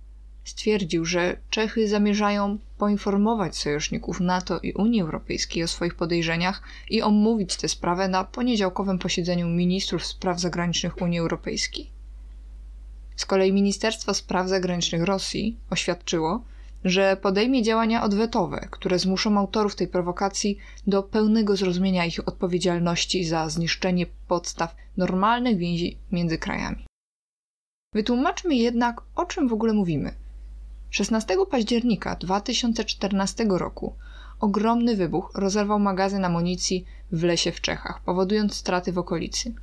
stwierdził, 0.44 1.06
że 1.06 1.38
Czechy 1.50 1.88
zamierzają 1.88 2.58
poinformować 2.78 3.58
sojuszników 3.58 4.20
NATO 4.20 4.60
i 4.60 4.74
Unii 4.74 5.02
Europejskiej 5.02 5.64
o 5.64 5.68
swoich 5.68 5.96
podejrzeniach 5.96 6.64
i 6.90 7.02
omówić 7.02 7.58
tę 7.58 7.70
sprawę 7.70 8.08
na 8.08 8.24
poniedziałkowym 8.24 9.00
posiedzeniu 9.00 9.48
ministrów 9.48 10.06
spraw 10.06 10.40
zagranicznych 10.40 11.02
Unii 11.02 11.20
Europejskiej. 11.20 11.93
Z 13.16 13.26
kolei 13.26 13.54
Ministerstwo 13.54 14.14
Spraw 14.14 14.48
Zagranicznych 14.48 15.04
Rosji 15.04 15.58
oświadczyło, 15.70 16.44
że 16.86 17.18
podejmie 17.18 17.64
działania 17.64 18.04
odwetowe, 18.04 18.68
które 18.72 19.00
zmuszą 19.00 19.38
autorów 19.38 19.76
tej 19.76 19.88
prowokacji 19.88 20.58
do 20.88 21.04
pełnego 21.04 21.56
zrozumienia 21.56 22.06
ich 22.06 22.28
odpowiedzialności 22.28 23.26
za 23.26 23.50
zniszczenie 23.50 24.06
podstaw 24.28 24.76
normalnych 24.98 25.58
więzi 25.58 25.98
między 26.12 26.38
krajami. 26.38 26.86
Wytłumaczmy 27.94 28.56
jednak, 28.56 29.02
o 29.16 29.26
czym 29.26 29.48
w 29.48 29.54
ogóle 29.54 29.74
mówimy. 29.74 30.14
16 30.90 31.36
października 31.52 32.16
2014 32.16 33.46
roku 33.50 33.96
ogromny 34.40 34.96
wybuch 34.96 35.32
rozerwał 35.36 35.80
magazyn 35.80 36.26
amunicji 36.26 36.86
w 37.12 37.24
lesie 37.24 37.52
w 37.52 37.62
Czechach, 37.62 38.04
powodując 38.06 38.54
straty 38.54 38.92
w 38.92 38.98
okolicy. 38.98 39.54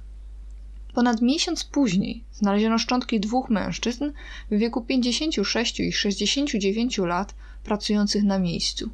Ponad 0.95 1.23
miesiąc 1.23 1.65
później 1.65 2.25
znaleziono 2.33 2.79
szczątki 2.79 3.21
dwóch 3.21 3.51
mężczyzn 3.51 4.13
w 4.51 4.59
wieku 4.59 4.81
56 4.83 5.81
i 5.81 5.93
69 5.93 6.99
lat 6.99 7.35
pracujących 7.65 8.25
na 8.25 8.39
miejscu. 8.39 8.91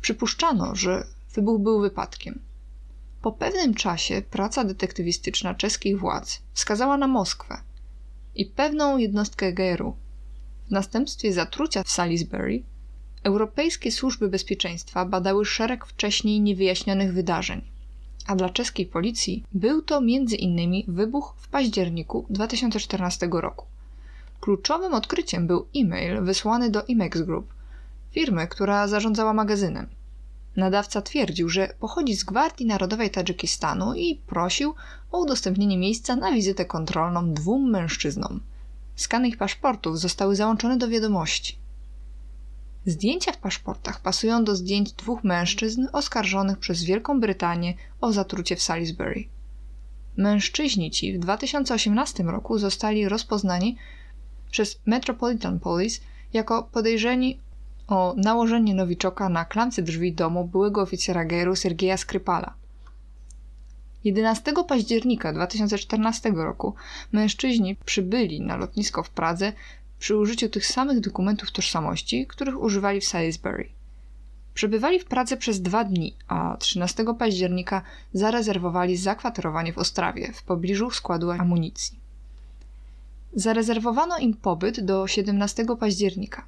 Przypuszczano, 0.00 0.74
że 0.74 1.06
wybuch 1.34 1.60
był 1.60 1.80
wypadkiem. 1.80 2.38
Po 3.22 3.32
pewnym 3.32 3.74
czasie 3.74 4.22
praca 4.30 4.64
detektywistyczna 4.64 5.54
czeskich 5.54 5.98
władz 5.98 6.42
wskazała 6.52 6.96
na 6.96 7.06
Moskwę 7.06 7.58
i 8.34 8.46
pewną 8.46 8.98
jednostkę 8.98 9.52
GRU. 9.52 9.96
W 10.68 10.70
następstwie 10.70 11.32
zatrucia 11.32 11.82
w 11.82 11.90
Salisbury 11.90 12.62
europejskie 13.22 13.92
służby 13.92 14.28
bezpieczeństwa 14.28 15.04
badały 15.04 15.44
szereg 15.44 15.86
wcześniej 15.86 16.40
niewyjaśnionych 16.40 17.12
wydarzeń 17.12 17.75
a 18.26 18.36
dla 18.36 18.48
czeskiej 18.48 18.86
policji 18.86 19.44
był 19.52 19.82
to 19.82 19.98
m.in. 19.98 20.84
wybuch 20.88 21.34
w 21.38 21.48
październiku 21.48 22.26
2014 22.30 23.28
roku. 23.32 23.66
Kluczowym 24.40 24.94
odkryciem 24.94 25.46
był 25.46 25.66
e-mail 25.76 26.22
wysłany 26.22 26.70
do 26.70 26.84
Imex 26.84 27.22
Group, 27.22 27.54
firmy, 28.10 28.48
która 28.48 28.88
zarządzała 28.88 29.32
magazynem. 29.32 29.86
Nadawca 30.56 31.02
twierdził, 31.02 31.48
że 31.48 31.74
pochodzi 31.80 32.14
z 32.14 32.24
Gwardii 32.24 32.66
Narodowej 32.66 33.10
Tadżykistanu 33.10 33.94
i 33.94 34.20
prosił 34.26 34.74
o 35.12 35.18
udostępnienie 35.18 35.78
miejsca 35.78 36.16
na 36.16 36.32
wizytę 36.32 36.64
kontrolną 36.64 37.32
dwóm 37.32 37.70
mężczyznom. 37.70 38.40
Skany 38.96 39.28
ich 39.28 39.36
paszportów 39.36 40.00
zostały 40.00 40.36
załączone 40.36 40.76
do 40.76 40.88
wiadomości. 40.88 41.58
Zdjęcia 42.86 43.32
w 43.32 43.36
paszportach 43.36 44.00
pasują 44.00 44.44
do 44.44 44.56
zdjęć 44.56 44.92
dwóch 44.92 45.24
mężczyzn 45.24 45.86
oskarżonych 45.92 46.58
przez 46.58 46.84
Wielką 46.84 47.20
Brytanię 47.20 47.74
o 48.00 48.12
zatrucie 48.12 48.56
w 48.56 48.62
Salisbury. 48.62 49.24
Mężczyźni 50.16 50.90
ci 50.90 51.12
w 51.12 51.18
2018 51.18 52.22
roku 52.22 52.58
zostali 52.58 53.08
rozpoznani 53.08 53.76
przez 54.50 54.80
Metropolitan 54.86 55.60
Police 55.60 56.00
jako 56.32 56.62
podejrzeni 56.62 57.38
o 57.88 58.14
nałożenie 58.16 58.74
nowiczoka 58.74 59.28
na 59.28 59.44
klamce 59.44 59.82
drzwi 59.82 60.12
domu 60.12 60.44
byłego 60.44 60.82
oficera 60.82 61.24
GRU 61.24 61.56
Sergeja 61.56 61.96
Skrypala. 61.96 62.54
11 64.04 64.52
października 64.68 65.32
2014 65.32 66.30
roku 66.30 66.74
mężczyźni 67.12 67.76
przybyli 67.84 68.40
na 68.40 68.56
lotnisko 68.56 69.02
w 69.02 69.10
Pradze 69.10 69.52
przy 69.98 70.16
użyciu 70.16 70.48
tych 70.48 70.66
samych 70.66 71.00
dokumentów 71.00 71.52
tożsamości, 71.52 72.26
których 72.26 72.60
używali 72.60 73.00
w 73.00 73.04
Salisbury. 73.04 73.68
Przebywali 74.54 75.00
w 75.00 75.04
Pradze 75.04 75.36
przez 75.36 75.62
dwa 75.62 75.84
dni, 75.84 76.14
a 76.28 76.56
13 76.56 77.04
października 77.18 77.82
zarezerwowali 78.12 78.96
zakwaterowanie 78.96 79.72
w 79.72 79.78
Ostrawie, 79.78 80.32
w 80.32 80.42
pobliżu 80.42 80.90
składu 80.90 81.30
amunicji. 81.30 81.98
Zarezerwowano 83.34 84.18
im 84.18 84.34
pobyt 84.34 84.84
do 84.84 85.06
17 85.06 85.66
października. 85.80 86.44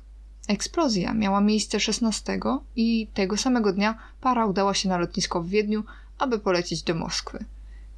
Eksplozja 0.48 1.14
miała 1.14 1.40
miejsce 1.40 1.80
16 1.80 2.40
i 2.76 3.08
tego 3.14 3.36
samego 3.36 3.72
dnia 3.72 3.98
para 4.20 4.46
udała 4.46 4.74
się 4.74 4.88
na 4.88 4.98
lotnisko 4.98 5.42
w 5.42 5.48
Wiedniu, 5.48 5.84
aby 6.18 6.38
polecieć 6.38 6.82
do 6.82 6.94
Moskwy. 6.94 7.44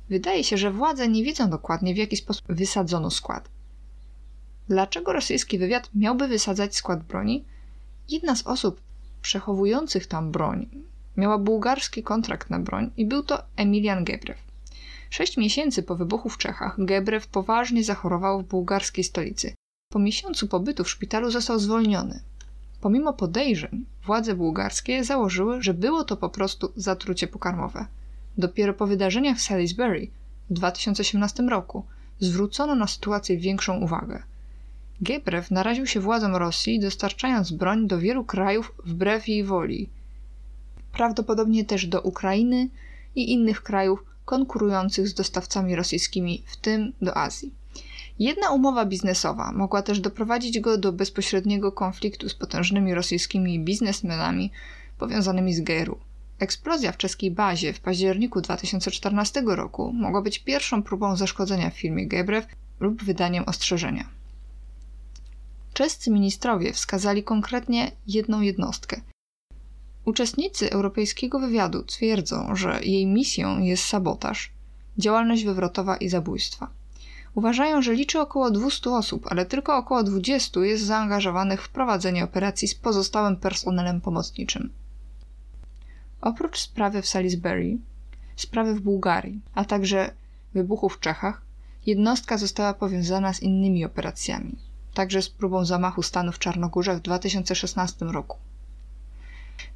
Wydaje 0.09 0.45
się, 0.45 0.59
że 0.59 0.71
władze 0.71 1.09
nie 1.09 1.25
wiedzą 1.25 1.50
dokładnie, 1.50 1.95
w 1.95 1.97
jaki 1.97 2.16
sposób 2.16 2.45
wysadzono 2.49 3.11
skład. 3.11 3.49
Dlaczego 4.70 5.12
rosyjski 5.12 5.58
wywiad 5.58 5.90
miałby 5.94 6.28
wysadzać 6.28 6.76
skład 6.76 7.04
broni? 7.04 7.44
Jedna 8.08 8.36
z 8.36 8.46
osób 8.46 8.80
przechowujących 9.22 10.06
tam 10.06 10.30
broń 10.30 10.68
miała 11.16 11.38
bułgarski 11.38 12.02
kontrakt 12.02 12.50
na 12.50 12.58
broń 12.58 12.90
i 12.96 13.06
był 13.06 13.22
to 13.22 13.42
Emilian 13.56 14.04
Gebrew. 14.04 14.38
Sześć 15.10 15.36
miesięcy 15.36 15.82
po 15.82 15.96
wybuchu 15.96 16.28
w 16.28 16.38
Czechach 16.38 16.74
Gebrew 16.78 17.26
poważnie 17.26 17.84
zachorował 17.84 18.42
w 18.42 18.48
bułgarskiej 18.48 19.04
stolicy. 19.04 19.54
Po 19.92 19.98
miesiącu 19.98 20.48
pobytu 20.48 20.84
w 20.84 20.90
szpitalu 20.90 21.30
został 21.30 21.58
zwolniony. 21.58 22.20
Pomimo 22.80 23.12
podejrzeń, 23.12 23.84
władze 24.06 24.34
bułgarskie 24.34 25.04
założyły, 25.04 25.62
że 25.62 25.74
było 25.74 26.04
to 26.04 26.16
po 26.16 26.28
prostu 26.28 26.72
zatrucie 26.76 27.26
pokarmowe. 27.26 27.86
Dopiero 28.38 28.74
po 28.74 28.86
wydarzeniach 28.86 29.36
w 29.36 29.42
Salisbury 29.42 30.10
w 30.50 30.52
2018 30.52 31.42
roku 31.42 31.84
zwrócono 32.20 32.74
na 32.74 32.86
sytuację 32.86 33.36
większą 33.36 33.80
uwagę. 33.80 34.22
Gebrew 35.02 35.50
naraził 35.50 35.87
się 35.87 36.00
władzom 36.00 36.37
Rosji, 36.37 36.80
dostarczając 36.80 37.52
broń 37.52 37.87
do 37.87 37.99
wielu 37.99 38.25
krajów 38.25 38.73
wbrew 38.85 39.28
jej 39.28 39.45
woli. 39.45 39.88
Prawdopodobnie 40.92 41.64
też 41.64 41.87
do 41.87 42.00
Ukrainy 42.00 42.69
i 43.16 43.33
innych 43.33 43.62
krajów 43.62 44.04
konkurujących 44.25 45.09
z 45.09 45.14
dostawcami 45.14 45.76
rosyjskimi, 45.76 46.42
w 46.47 46.57
tym 46.57 46.92
do 47.02 47.16
Azji. 47.16 47.54
Jedna 48.19 48.50
umowa 48.50 48.85
biznesowa 48.85 49.52
mogła 49.52 49.83
też 49.83 50.00
doprowadzić 50.00 50.61
go 50.61 50.78
do 50.78 50.92
bezpośredniego 50.92 51.73
konfliktu 51.73 52.28
z 52.28 52.35
potężnymi 52.35 52.95
rosyjskimi 52.95 53.61
biznesmenami 53.61 54.50
powiązanymi 54.99 55.54
z 55.54 55.61
GRU. 55.61 55.99
Eksplozja 56.38 56.92
w 56.92 56.97
czeskiej 56.97 57.30
bazie 57.30 57.73
w 57.73 57.80
październiku 57.80 58.40
2014 58.40 59.42
roku 59.47 59.92
mogła 59.92 60.23
być 60.23 60.38
pierwszą 60.38 60.83
próbą 60.83 61.16
zaszkodzenia 61.16 61.71
firmie 61.71 62.07
Gebrew 62.07 62.47
lub 62.80 63.04
wydaniem 63.04 63.45
ostrzeżenia. 63.45 64.19
Czescy 65.80 66.10
ministrowie 66.10 66.72
wskazali 66.72 67.22
konkretnie 67.22 67.92
jedną 68.06 68.40
jednostkę. 68.40 69.00
Uczestnicy 70.04 70.72
europejskiego 70.72 71.38
wywiadu 71.38 71.82
twierdzą, 71.82 72.56
że 72.56 72.80
jej 72.82 73.06
misją 73.06 73.58
jest 73.58 73.84
sabotaż, 73.84 74.52
działalność 74.99 75.44
wywrotowa 75.44 75.96
i 75.96 76.08
zabójstwa. 76.08 76.70
Uważają, 77.34 77.82
że 77.82 77.94
liczy 77.94 78.20
około 78.20 78.50
200 78.50 78.90
osób, 78.90 79.26
ale 79.30 79.46
tylko 79.46 79.76
około 79.76 80.02
20 80.02 80.60
jest 80.60 80.84
zaangażowanych 80.84 81.62
w 81.62 81.68
prowadzenie 81.68 82.25
operacji 82.25 82.68
z 82.68 82.75
pozostałym 82.75 83.37
personelem 83.37 84.00
pomocniczym. 84.00 84.72
Oprócz 86.20 86.60
sprawy 86.60 87.02
w 87.02 87.08
Salisbury, 87.08 87.78
sprawy 88.37 88.75
w 88.75 88.80
Bułgarii, 88.80 89.40
a 89.54 89.64
także 89.64 90.12
wybuchu 90.54 90.88
w 90.88 91.00
Czechach, 91.00 91.42
jednostka 91.87 92.38
została 92.38 92.75
powiązana 92.75 93.32
z 93.32 93.42
innymi 93.42 93.84
operacjami, 93.84 94.69
także 94.94 95.23
z 95.23 95.28
próbą 95.28 95.64
zamachu 95.64 96.02
stanu 96.02 96.32
w 96.32 96.38
Czarnogórze 96.38 96.97
w 96.97 97.00
2016 97.00 98.04
roku. 98.04 98.38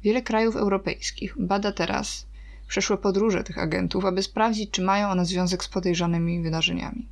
Wiele 0.03 0.21
krajów 0.21 0.55
europejskich 0.55 1.35
bada 1.39 1.71
teraz 1.71 2.25
przeszłe 2.67 2.97
podróże 2.97 3.43
tych 3.43 3.57
agentów, 3.57 4.05
aby 4.05 4.23
sprawdzić, 4.23 4.71
czy 4.71 4.81
mają 4.81 5.09
one 5.09 5.25
związek 5.25 5.63
z 5.63 5.67
podejrzanymi 5.67 6.41
wydarzeniami. 6.41 7.07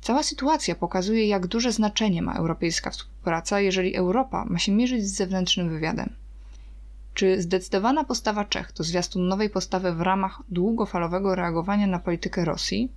Cała 0.00 0.22
sytuacja 0.22 0.74
pokazuje, 0.74 1.26
jak 1.26 1.46
duże 1.46 1.72
znaczenie 1.72 2.22
ma 2.22 2.34
europejska 2.34 2.90
współpraca, 2.90 3.60
jeżeli 3.60 3.96
Europa 3.96 4.44
ma 4.44 4.58
się 4.58 4.72
mierzyć 4.72 5.06
z 5.06 5.16
zewnętrznym 5.16 5.68
wywiadem. 5.68 6.12
Czy 7.14 7.42
zdecydowana 7.42 8.04
postawa 8.04 8.44
Czech 8.44 8.72
to 8.72 8.84
zwiastun 8.84 9.28
nowej 9.28 9.50
postawy 9.50 9.92
w 9.92 10.00
ramach 10.00 10.42
długofalowego 10.48 11.34
reagowania 11.34 11.86
na 11.86 11.98
politykę 11.98 12.44
Rosji? 12.44 12.92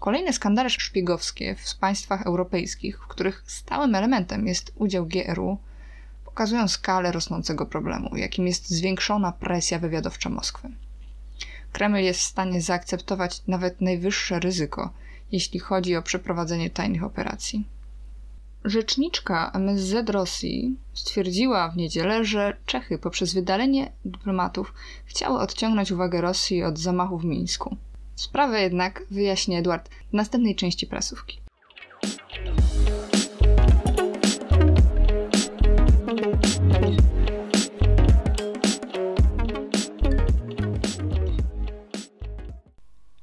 Kolejne 0.00 0.32
skandale 0.32 0.70
szpiegowskie 0.70 1.54
w 1.54 1.76
państwach 1.76 2.22
europejskich, 2.22 2.98
w 3.02 3.06
których 3.06 3.42
stałym 3.46 3.94
elementem 3.94 4.46
jest 4.46 4.72
udział 4.74 5.06
GRU, 5.06 5.58
pokazują 6.24 6.68
skalę 6.68 7.12
rosnącego 7.12 7.66
problemu, 7.66 8.16
jakim 8.16 8.46
jest 8.46 8.68
zwiększona 8.68 9.32
presja 9.32 9.78
wywiadowcza 9.78 10.30
Moskwy. 10.30 10.68
Kreml 11.72 11.96
jest 11.96 12.20
w 12.20 12.24
stanie 12.24 12.62
zaakceptować 12.62 13.42
nawet 13.46 13.80
najwyższe 13.80 14.40
ryzyko, 14.40 14.92
jeśli 15.32 15.60
chodzi 15.60 15.96
o 15.96 16.02
przeprowadzenie 16.02 16.70
tajnych 16.70 17.04
operacji. 17.04 17.68
Rzeczniczka 18.64 19.50
MSZ 19.54 20.10
Rosji 20.10 20.76
stwierdziła 20.94 21.68
w 21.68 21.76
niedzielę, 21.76 22.24
że 22.24 22.56
Czechy 22.66 22.98
poprzez 22.98 23.34
wydalenie 23.34 23.92
dyplomatów 24.04 24.74
chciały 25.04 25.38
odciągnąć 25.38 25.92
uwagę 25.92 26.20
Rosji 26.20 26.64
od 26.64 26.78
zamachu 26.78 27.18
w 27.18 27.24
Mińsku. 27.24 27.76
Sprawę 28.20 28.62
jednak 28.62 29.04
wyjaśni 29.10 29.56
Edward 29.56 29.90
w 30.10 30.12
następnej 30.12 30.56
części 30.56 30.86
prasówki. 30.86 31.40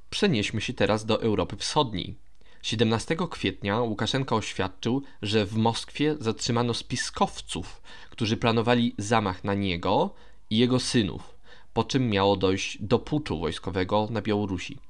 Przenieśmy 0.09 0.61
się 0.61 0.73
teraz 0.73 1.05
do 1.05 1.21
Europy 1.21 1.57
Wschodniej. 1.57 2.15
17 2.61 3.15
kwietnia 3.31 3.81
Łukaszenka 3.81 4.35
oświadczył, 4.35 5.01
że 5.21 5.45
w 5.45 5.55
Moskwie 5.55 6.15
zatrzymano 6.19 6.73
spiskowców, 6.73 7.81
którzy 8.09 8.37
planowali 8.37 8.95
zamach 8.97 9.43
na 9.43 9.53
niego 9.53 10.13
i 10.49 10.57
jego 10.57 10.79
synów, 10.79 11.37
po 11.73 11.83
czym 11.83 12.09
miało 12.09 12.37
dojść 12.37 12.77
do 12.81 12.99
puczu 12.99 13.39
wojskowego 13.39 14.07
na 14.11 14.21
Białorusi. 14.21 14.86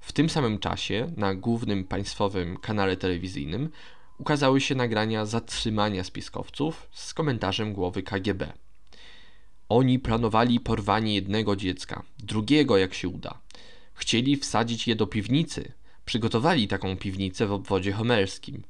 W 0.00 0.12
tym 0.12 0.30
samym 0.30 0.58
czasie 0.58 1.12
na 1.16 1.34
głównym 1.34 1.84
państwowym 1.84 2.56
kanale 2.56 2.96
telewizyjnym 2.96 3.70
ukazały 4.18 4.60
się 4.60 4.74
nagrania 4.74 5.26
zatrzymania 5.26 6.04
spiskowców 6.04 6.88
z 6.92 7.14
komentarzem 7.14 7.72
głowy 7.72 8.02
KGB. 8.02 8.52
Oni 9.68 9.98
planowali 9.98 10.60
porwanie 10.60 11.14
jednego 11.14 11.56
dziecka, 11.56 12.02
drugiego 12.18 12.78
jak 12.78 12.94
się 12.94 13.08
uda. 13.08 13.38
Chcieli 13.94 14.36
wsadzić 14.36 14.88
je 14.88 14.96
do 14.96 15.06
piwnicy. 15.06 15.72
Przygotowali 16.04 16.68
taką 16.68 16.96
piwnicę 16.96 17.46
w 17.46 17.52
obwodzie 17.52 17.92
homerskim. 17.92 18.62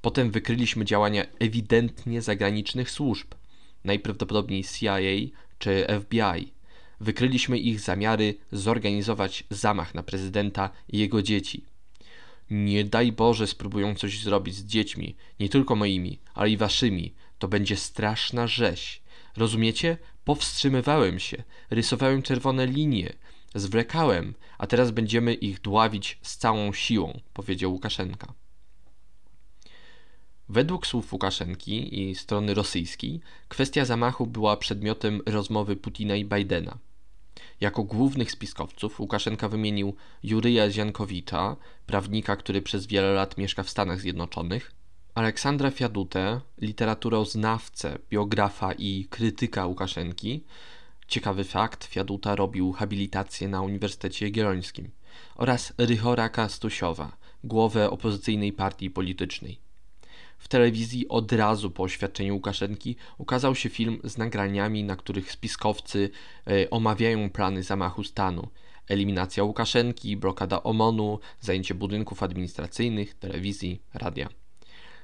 Potem 0.00 0.30
wykryliśmy 0.30 0.84
działania 0.84 1.24
ewidentnie 1.38 2.22
zagranicznych 2.22 2.90
służb, 2.90 3.34
najprawdopodobniej 3.84 4.64
CIA 4.64 4.98
czy 5.58 5.86
FBI. 6.00 6.52
Wykryliśmy 7.02 7.58
ich 7.58 7.80
zamiary 7.80 8.34
zorganizować 8.52 9.44
zamach 9.50 9.94
na 9.94 10.02
prezydenta 10.02 10.70
i 10.88 10.98
jego 10.98 11.22
dzieci. 11.22 11.64
Nie 12.50 12.84
daj 12.84 13.12
Boże 13.12 13.46
spróbują 13.46 13.94
coś 13.94 14.22
zrobić 14.22 14.54
z 14.54 14.64
dziećmi, 14.64 15.16
nie 15.40 15.48
tylko 15.48 15.76
moimi, 15.76 16.18
ale 16.34 16.50
i 16.50 16.56
waszymi. 16.56 17.14
To 17.38 17.48
będzie 17.48 17.76
straszna 17.76 18.46
rzeź. 18.46 19.02
Rozumiecie? 19.36 19.98
Powstrzymywałem 20.24 21.18
się, 21.18 21.42
rysowałem 21.70 22.22
czerwone 22.22 22.66
linie, 22.66 23.12
Zwlekałem, 23.54 24.34
a 24.58 24.66
teraz 24.66 24.90
będziemy 24.90 25.34
ich 25.34 25.60
dławić 25.60 26.18
z 26.22 26.36
całą 26.36 26.72
siłą, 26.72 27.20
powiedział 27.32 27.72
Łukaszenka. 27.72 28.34
Według 30.48 30.86
słów 30.86 31.12
Łukaszenki 31.12 32.00
i 32.00 32.14
strony 32.14 32.54
rosyjskiej, 32.54 33.20
kwestia 33.48 33.84
zamachu 33.84 34.26
była 34.26 34.56
przedmiotem 34.56 35.20
rozmowy 35.26 35.76
Putina 35.76 36.16
i 36.16 36.24
Bidena. 36.24 36.78
Jako 37.62 37.84
głównych 37.84 38.30
spiskowców 38.30 39.00
Łukaszenka 39.00 39.48
wymienił 39.48 39.94
Juryja 40.22 40.70
Ziankowicza, 40.70 41.56
prawnika, 41.86 42.36
który 42.36 42.62
przez 42.62 42.86
wiele 42.86 43.12
lat 43.12 43.38
mieszka 43.38 43.62
w 43.62 43.70
Stanach 43.70 44.00
Zjednoczonych, 44.00 44.72
Aleksandra 45.14 45.70
Fiadutę, 45.70 46.40
literaturoznawcę, 46.60 47.98
biografa 48.10 48.72
i 48.72 49.06
krytyka 49.10 49.66
Łukaszenki, 49.66 50.44
Ciekawy 51.08 51.44
fakt, 51.44 51.84
Fiaduta 51.84 52.36
robił 52.36 52.72
habilitację 52.72 53.48
na 53.48 53.62
Uniwersytecie 53.62 54.26
Jagiellońskim 54.26 54.90
oraz 55.36 55.72
Rychora 55.78 56.28
Kastusiowa, 56.28 57.16
głowę 57.44 57.90
opozycyjnej 57.90 58.52
partii 58.52 58.90
politycznej. 58.90 59.61
W 60.42 60.48
telewizji 60.48 61.08
od 61.08 61.32
razu 61.32 61.70
po 61.70 61.82
oświadczeniu 61.82 62.34
Łukaszenki 62.34 62.96
ukazał 63.18 63.54
się 63.54 63.68
film 63.68 63.98
z 64.04 64.18
nagraniami, 64.18 64.84
na 64.84 64.96
których 64.96 65.32
spiskowcy 65.32 66.10
e, 66.46 66.70
omawiają 66.70 67.30
plany 67.30 67.62
zamachu 67.62 68.04
stanu, 68.04 68.48
eliminacja 68.88 69.44
Łukaszenki, 69.44 70.16
blokada 70.16 70.62
OMON-u, 70.62 71.18
zajęcie 71.40 71.74
budynków 71.74 72.22
administracyjnych, 72.22 73.14
telewizji, 73.14 73.82
radia. 73.94 74.28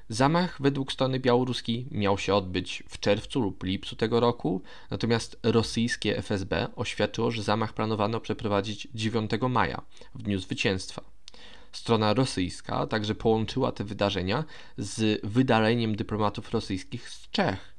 Zamach 0.08 0.62
według 0.62 0.92
strony 0.92 1.20
białoruskiej 1.20 1.86
miał 1.90 2.18
się 2.18 2.34
odbyć 2.34 2.82
w 2.88 3.00
czerwcu 3.00 3.40
lub 3.40 3.62
lipcu 3.62 3.96
tego 3.96 4.20
roku, 4.20 4.62
natomiast 4.90 5.40
rosyjskie 5.42 6.18
FSB 6.18 6.68
oświadczyło, 6.76 7.30
że 7.30 7.42
zamach 7.42 7.72
planowano 7.72 8.20
przeprowadzić 8.20 8.88
9 8.94 9.30
maja, 9.48 9.82
w 10.14 10.22
dniu 10.22 10.38
zwycięstwa. 10.38 11.17
Strona 11.78 12.14
rosyjska 12.14 12.86
także 12.86 13.14
połączyła 13.14 13.72
te 13.72 13.84
wydarzenia 13.84 14.44
z 14.78 15.20
wydaleniem 15.26 15.96
dyplomatów 15.96 16.50
rosyjskich 16.50 17.10
z 17.10 17.30
Czech, 17.30 17.74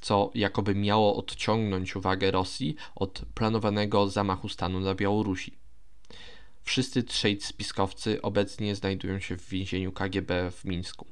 co 0.00 0.30
jakoby 0.34 0.74
miało 0.74 1.16
odciągnąć 1.16 1.96
uwagę 1.96 2.30
Rosji 2.30 2.76
od 2.94 3.22
planowanego 3.34 4.08
zamachu 4.08 4.48
stanu 4.48 4.80
na 4.80 4.94
Białorusi. 4.94 5.58
Wszyscy 6.62 7.02
trzej 7.02 7.40
spiskowcy 7.40 8.22
obecnie 8.22 8.74
znajdują 8.74 9.20
się 9.20 9.36
w 9.36 9.48
więzieniu 9.48 9.92
KGB 9.92 10.50
w 10.50 10.64
Mińsku. 10.64 11.06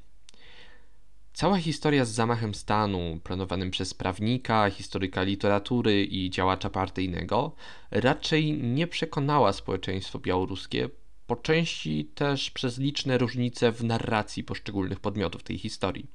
Cała 1.33 1.57
historia 1.57 2.05
z 2.05 2.11
zamachem 2.11 2.53
stanu, 2.55 3.19
planowanym 3.23 3.71
przez 3.71 3.93
prawnika, 3.93 4.69
historyka 4.69 5.23
literatury 5.23 6.05
i 6.05 6.29
działacza 6.29 6.69
partyjnego, 6.69 7.55
raczej 7.91 8.53
nie 8.53 8.87
przekonała 8.87 9.53
społeczeństwo 9.53 10.19
białoruskie, 10.19 10.89
po 11.27 11.35
części 11.35 12.05
też 12.05 12.51
przez 12.51 12.77
liczne 12.77 13.17
różnice 13.17 13.71
w 13.71 13.83
narracji 13.83 14.43
poszczególnych 14.43 14.99
podmiotów 14.99 15.43
tej 15.43 15.57
historii. 15.57 16.07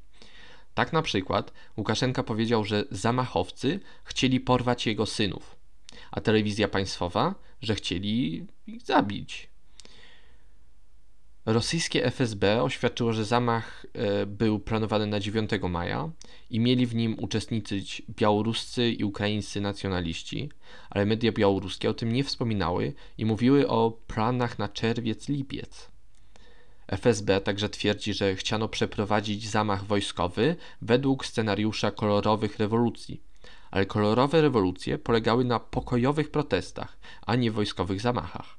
Tak 0.75 0.93
na 0.93 1.03
przykład 1.03 1.53
Łukaszenka 1.77 2.23
powiedział, 2.23 2.65
że 2.65 2.85
zamachowcy 2.91 3.81
chcieli 4.05 4.41
porwać 4.41 4.87
jego 4.87 5.07
synów, 5.07 5.57
a 6.11 6.21
telewizja 6.21 6.69
państwowa, 6.69 7.35
że 7.63 7.75
chcieli 7.75 8.47
ich 8.67 8.83
zabić. 8.83 9.48
Rosyjskie 11.51 12.05
FSB 12.05 12.63
oświadczyło, 12.63 13.13
że 13.13 13.25
zamach 13.25 13.87
e, 13.93 14.27
był 14.27 14.61
planowany 14.61 15.07
na 15.07 15.21
9 15.21 15.51
maja 15.69 16.11
i 16.51 16.61
mieli 16.61 16.87
w 16.87 16.95
nim 16.95 17.17
uczestniczyć 17.19 18.03
białoruscy 18.11 18.91
i 18.91 19.05
ukraińscy 19.05 19.61
nacjonaliści, 19.61 20.51
ale 20.91 21.07
media 21.07 21.33
białoruskie 21.33 21.91
o 21.91 21.95
tym 21.95 22.13
nie 22.13 22.25
wspominały 22.25 22.93
i 23.19 23.25
mówiły 23.25 23.69
o 23.69 23.99
planach 24.07 24.59
na 24.59 24.69
czerwiec-lipiec. 24.69 25.89
FSB 26.87 27.41
także 27.41 27.69
twierdzi, 27.69 28.15
że 28.15 28.37
chciano 28.37 28.69
przeprowadzić 28.69 29.49
zamach 29.49 29.85
wojskowy 29.85 30.57
według 30.83 31.27
scenariusza 31.27 31.91
kolorowych 31.91 32.59
rewolucji, 32.59 33.23
ale 33.71 33.87
kolorowe 33.87 34.43
rewolucje 34.43 34.99
polegały 34.99 35.45
na 35.45 35.61
pokojowych 35.61 36.31
protestach, 36.31 36.99
a 37.27 37.37
nie 37.37 37.51
wojskowych 37.51 38.01
zamachach. 38.01 38.59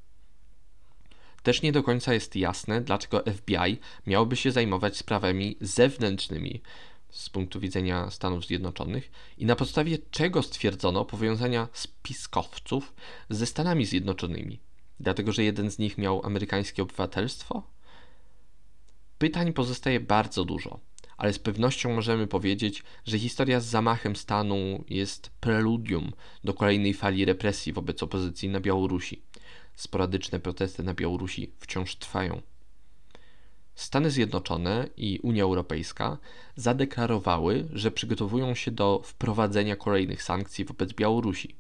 Też 1.44 1.62
nie 1.62 1.72
do 1.72 1.84
końca 1.84 2.14
jest 2.14 2.36
jasne, 2.36 2.82
dlaczego 2.82 3.24
FBI 3.36 3.78
miałoby 4.08 4.36
się 4.36 4.52
zajmować 4.52 4.98
sprawami 4.98 5.58
zewnętrznymi 5.62 6.62
z 7.10 7.30
punktu 7.30 7.60
widzenia 7.60 8.10
Stanów 8.10 8.46
Zjednoczonych 8.46 9.12
i 9.38 9.46
na 9.46 9.56
podstawie 9.56 9.98
czego 10.12 10.44
stwierdzono 10.44 11.06
powiązania 11.06 11.68
spiskowców 11.74 12.94
ze 13.30 13.46
Stanami 13.46 13.86
Zjednoczonymi. 13.86 14.60
Dlatego, 15.00 15.32
że 15.32 15.44
jeden 15.44 15.72
z 15.72 15.80
nich 15.80 15.98
miał 15.98 16.26
amerykańskie 16.26 16.84
obywatelstwo? 16.84 17.64
Pytań 19.18 19.54
pozostaje 19.54 20.00
bardzo 20.00 20.46
dużo, 20.46 20.80
ale 21.18 21.34
z 21.34 21.40
pewnością 21.40 21.96
możemy 21.96 22.28
powiedzieć, 22.28 22.84
że 23.06 23.20
historia 23.20 23.60
z 23.60 23.66
zamachem 23.66 24.16
stanu 24.16 24.84
jest 24.90 25.30
preludium 25.40 26.12
do 26.44 26.54
kolejnej 26.54 26.94
fali 26.94 27.26
represji 27.26 27.74
wobec 27.74 28.04
opozycji 28.04 28.50
na 28.50 28.60
Białorusi 28.60 29.22
sporadyczne 29.80 30.40
protesty 30.40 30.84
na 30.84 30.94
Białorusi 30.94 31.52
wciąż 31.60 31.96
trwają. 31.96 32.42
Stany 33.76 34.12
Zjednoczone 34.12 34.90
i 34.98 35.20
Unia 35.24 35.44
Europejska 35.44 36.18
zadeklarowały, 36.56 37.68
że 37.74 37.92
przygotowują 37.92 38.56
się 38.56 38.72
do 38.72 39.02
wprowadzenia 39.06 39.76
kolejnych 39.76 40.24
sankcji 40.24 40.66
wobec 40.66 40.94
Białorusi. 40.94 41.56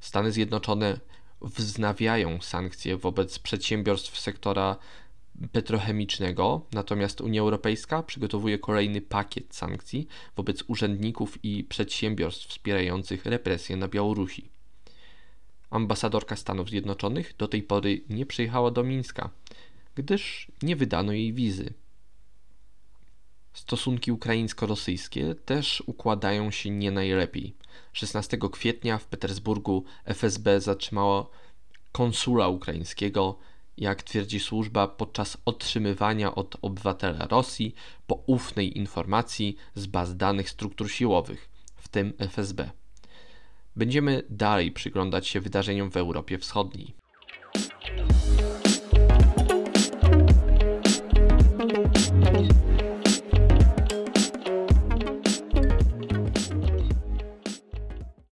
Stany 0.00 0.32
Zjednoczone 0.32 1.00
wznawiają 1.40 2.40
sankcje 2.40 2.96
wobec 2.96 3.38
przedsiębiorstw 3.38 4.18
sektora 4.20 4.76
petrochemicznego, 5.52 6.66
natomiast 6.72 7.20
Unia 7.20 7.40
Europejska 7.40 8.02
przygotowuje 8.02 8.58
kolejny 8.58 9.00
pakiet 9.00 9.54
sankcji 9.54 10.08
wobec 10.36 10.64
urzędników 10.66 11.44
i 11.44 11.64
przedsiębiorstw 11.64 12.48
wspierających 12.48 13.26
represje 13.26 13.76
na 13.76 13.88
Białorusi 13.88 14.55
ambasadorka 15.70 16.36
Stanów 16.36 16.68
Zjednoczonych 16.68 17.36
do 17.36 17.48
tej 17.48 17.62
pory 17.62 18.04
nie 18.08 18.26
przyjechała 18.26 18.70
do 18.70 18.84
Mińska, 18.84 19.30
gdyż 19.94 20.52
nie 20.62 20.76
wydano 20.76 21.12
jej 21.12 21.32
wizy. 21.32 21.74
Stosunki 23.52 24.12
ukraińsko-rosyjskie 24.12 25.34
też 25.34 25.82
układają 25.86 26.50
się 26.50 26.70
nie 26.70 26.90
najlepiej. 26.90 27.56
16 27.92 28.38
kwietnia 28.52 28.98
w 28.98 29.06
Petersburgu 29.06 29.84
FSB 30.04 30.60
zatrzymało 30.60 31.30
konsula 31.92 32.48
ukraińskiego, 32.48 33.38
jak 33.76 34.02
twierdzi 34.02 34.40
służba, 34.40 34.88
podczas 34.88 35.36
otrzymywania 35.44 36.34
od 36.34 36.56
obywatela 36.62 37.26
Rosji 37.26 37.74
poufnej 38.06 38.78
informacji 38.78 39.56
z 39.74 39.86
baz 39.86 40.16
danych 40.16 40.50
struktur 40.50 40.90
siłowych, 40.90 41.48
w 41.76 41.88
tym 41.88 42.12
FSB 42.18 42.70
będziemy 43.76 44.22
dalej 44.30 44.72
przyglądać 44.72 45.28
się 45.28 45.40
wydarzeniom 45.40 45.90
w 45.90 45.96
Europie 45.96 46.38
Wschodniej. 46.38 46.94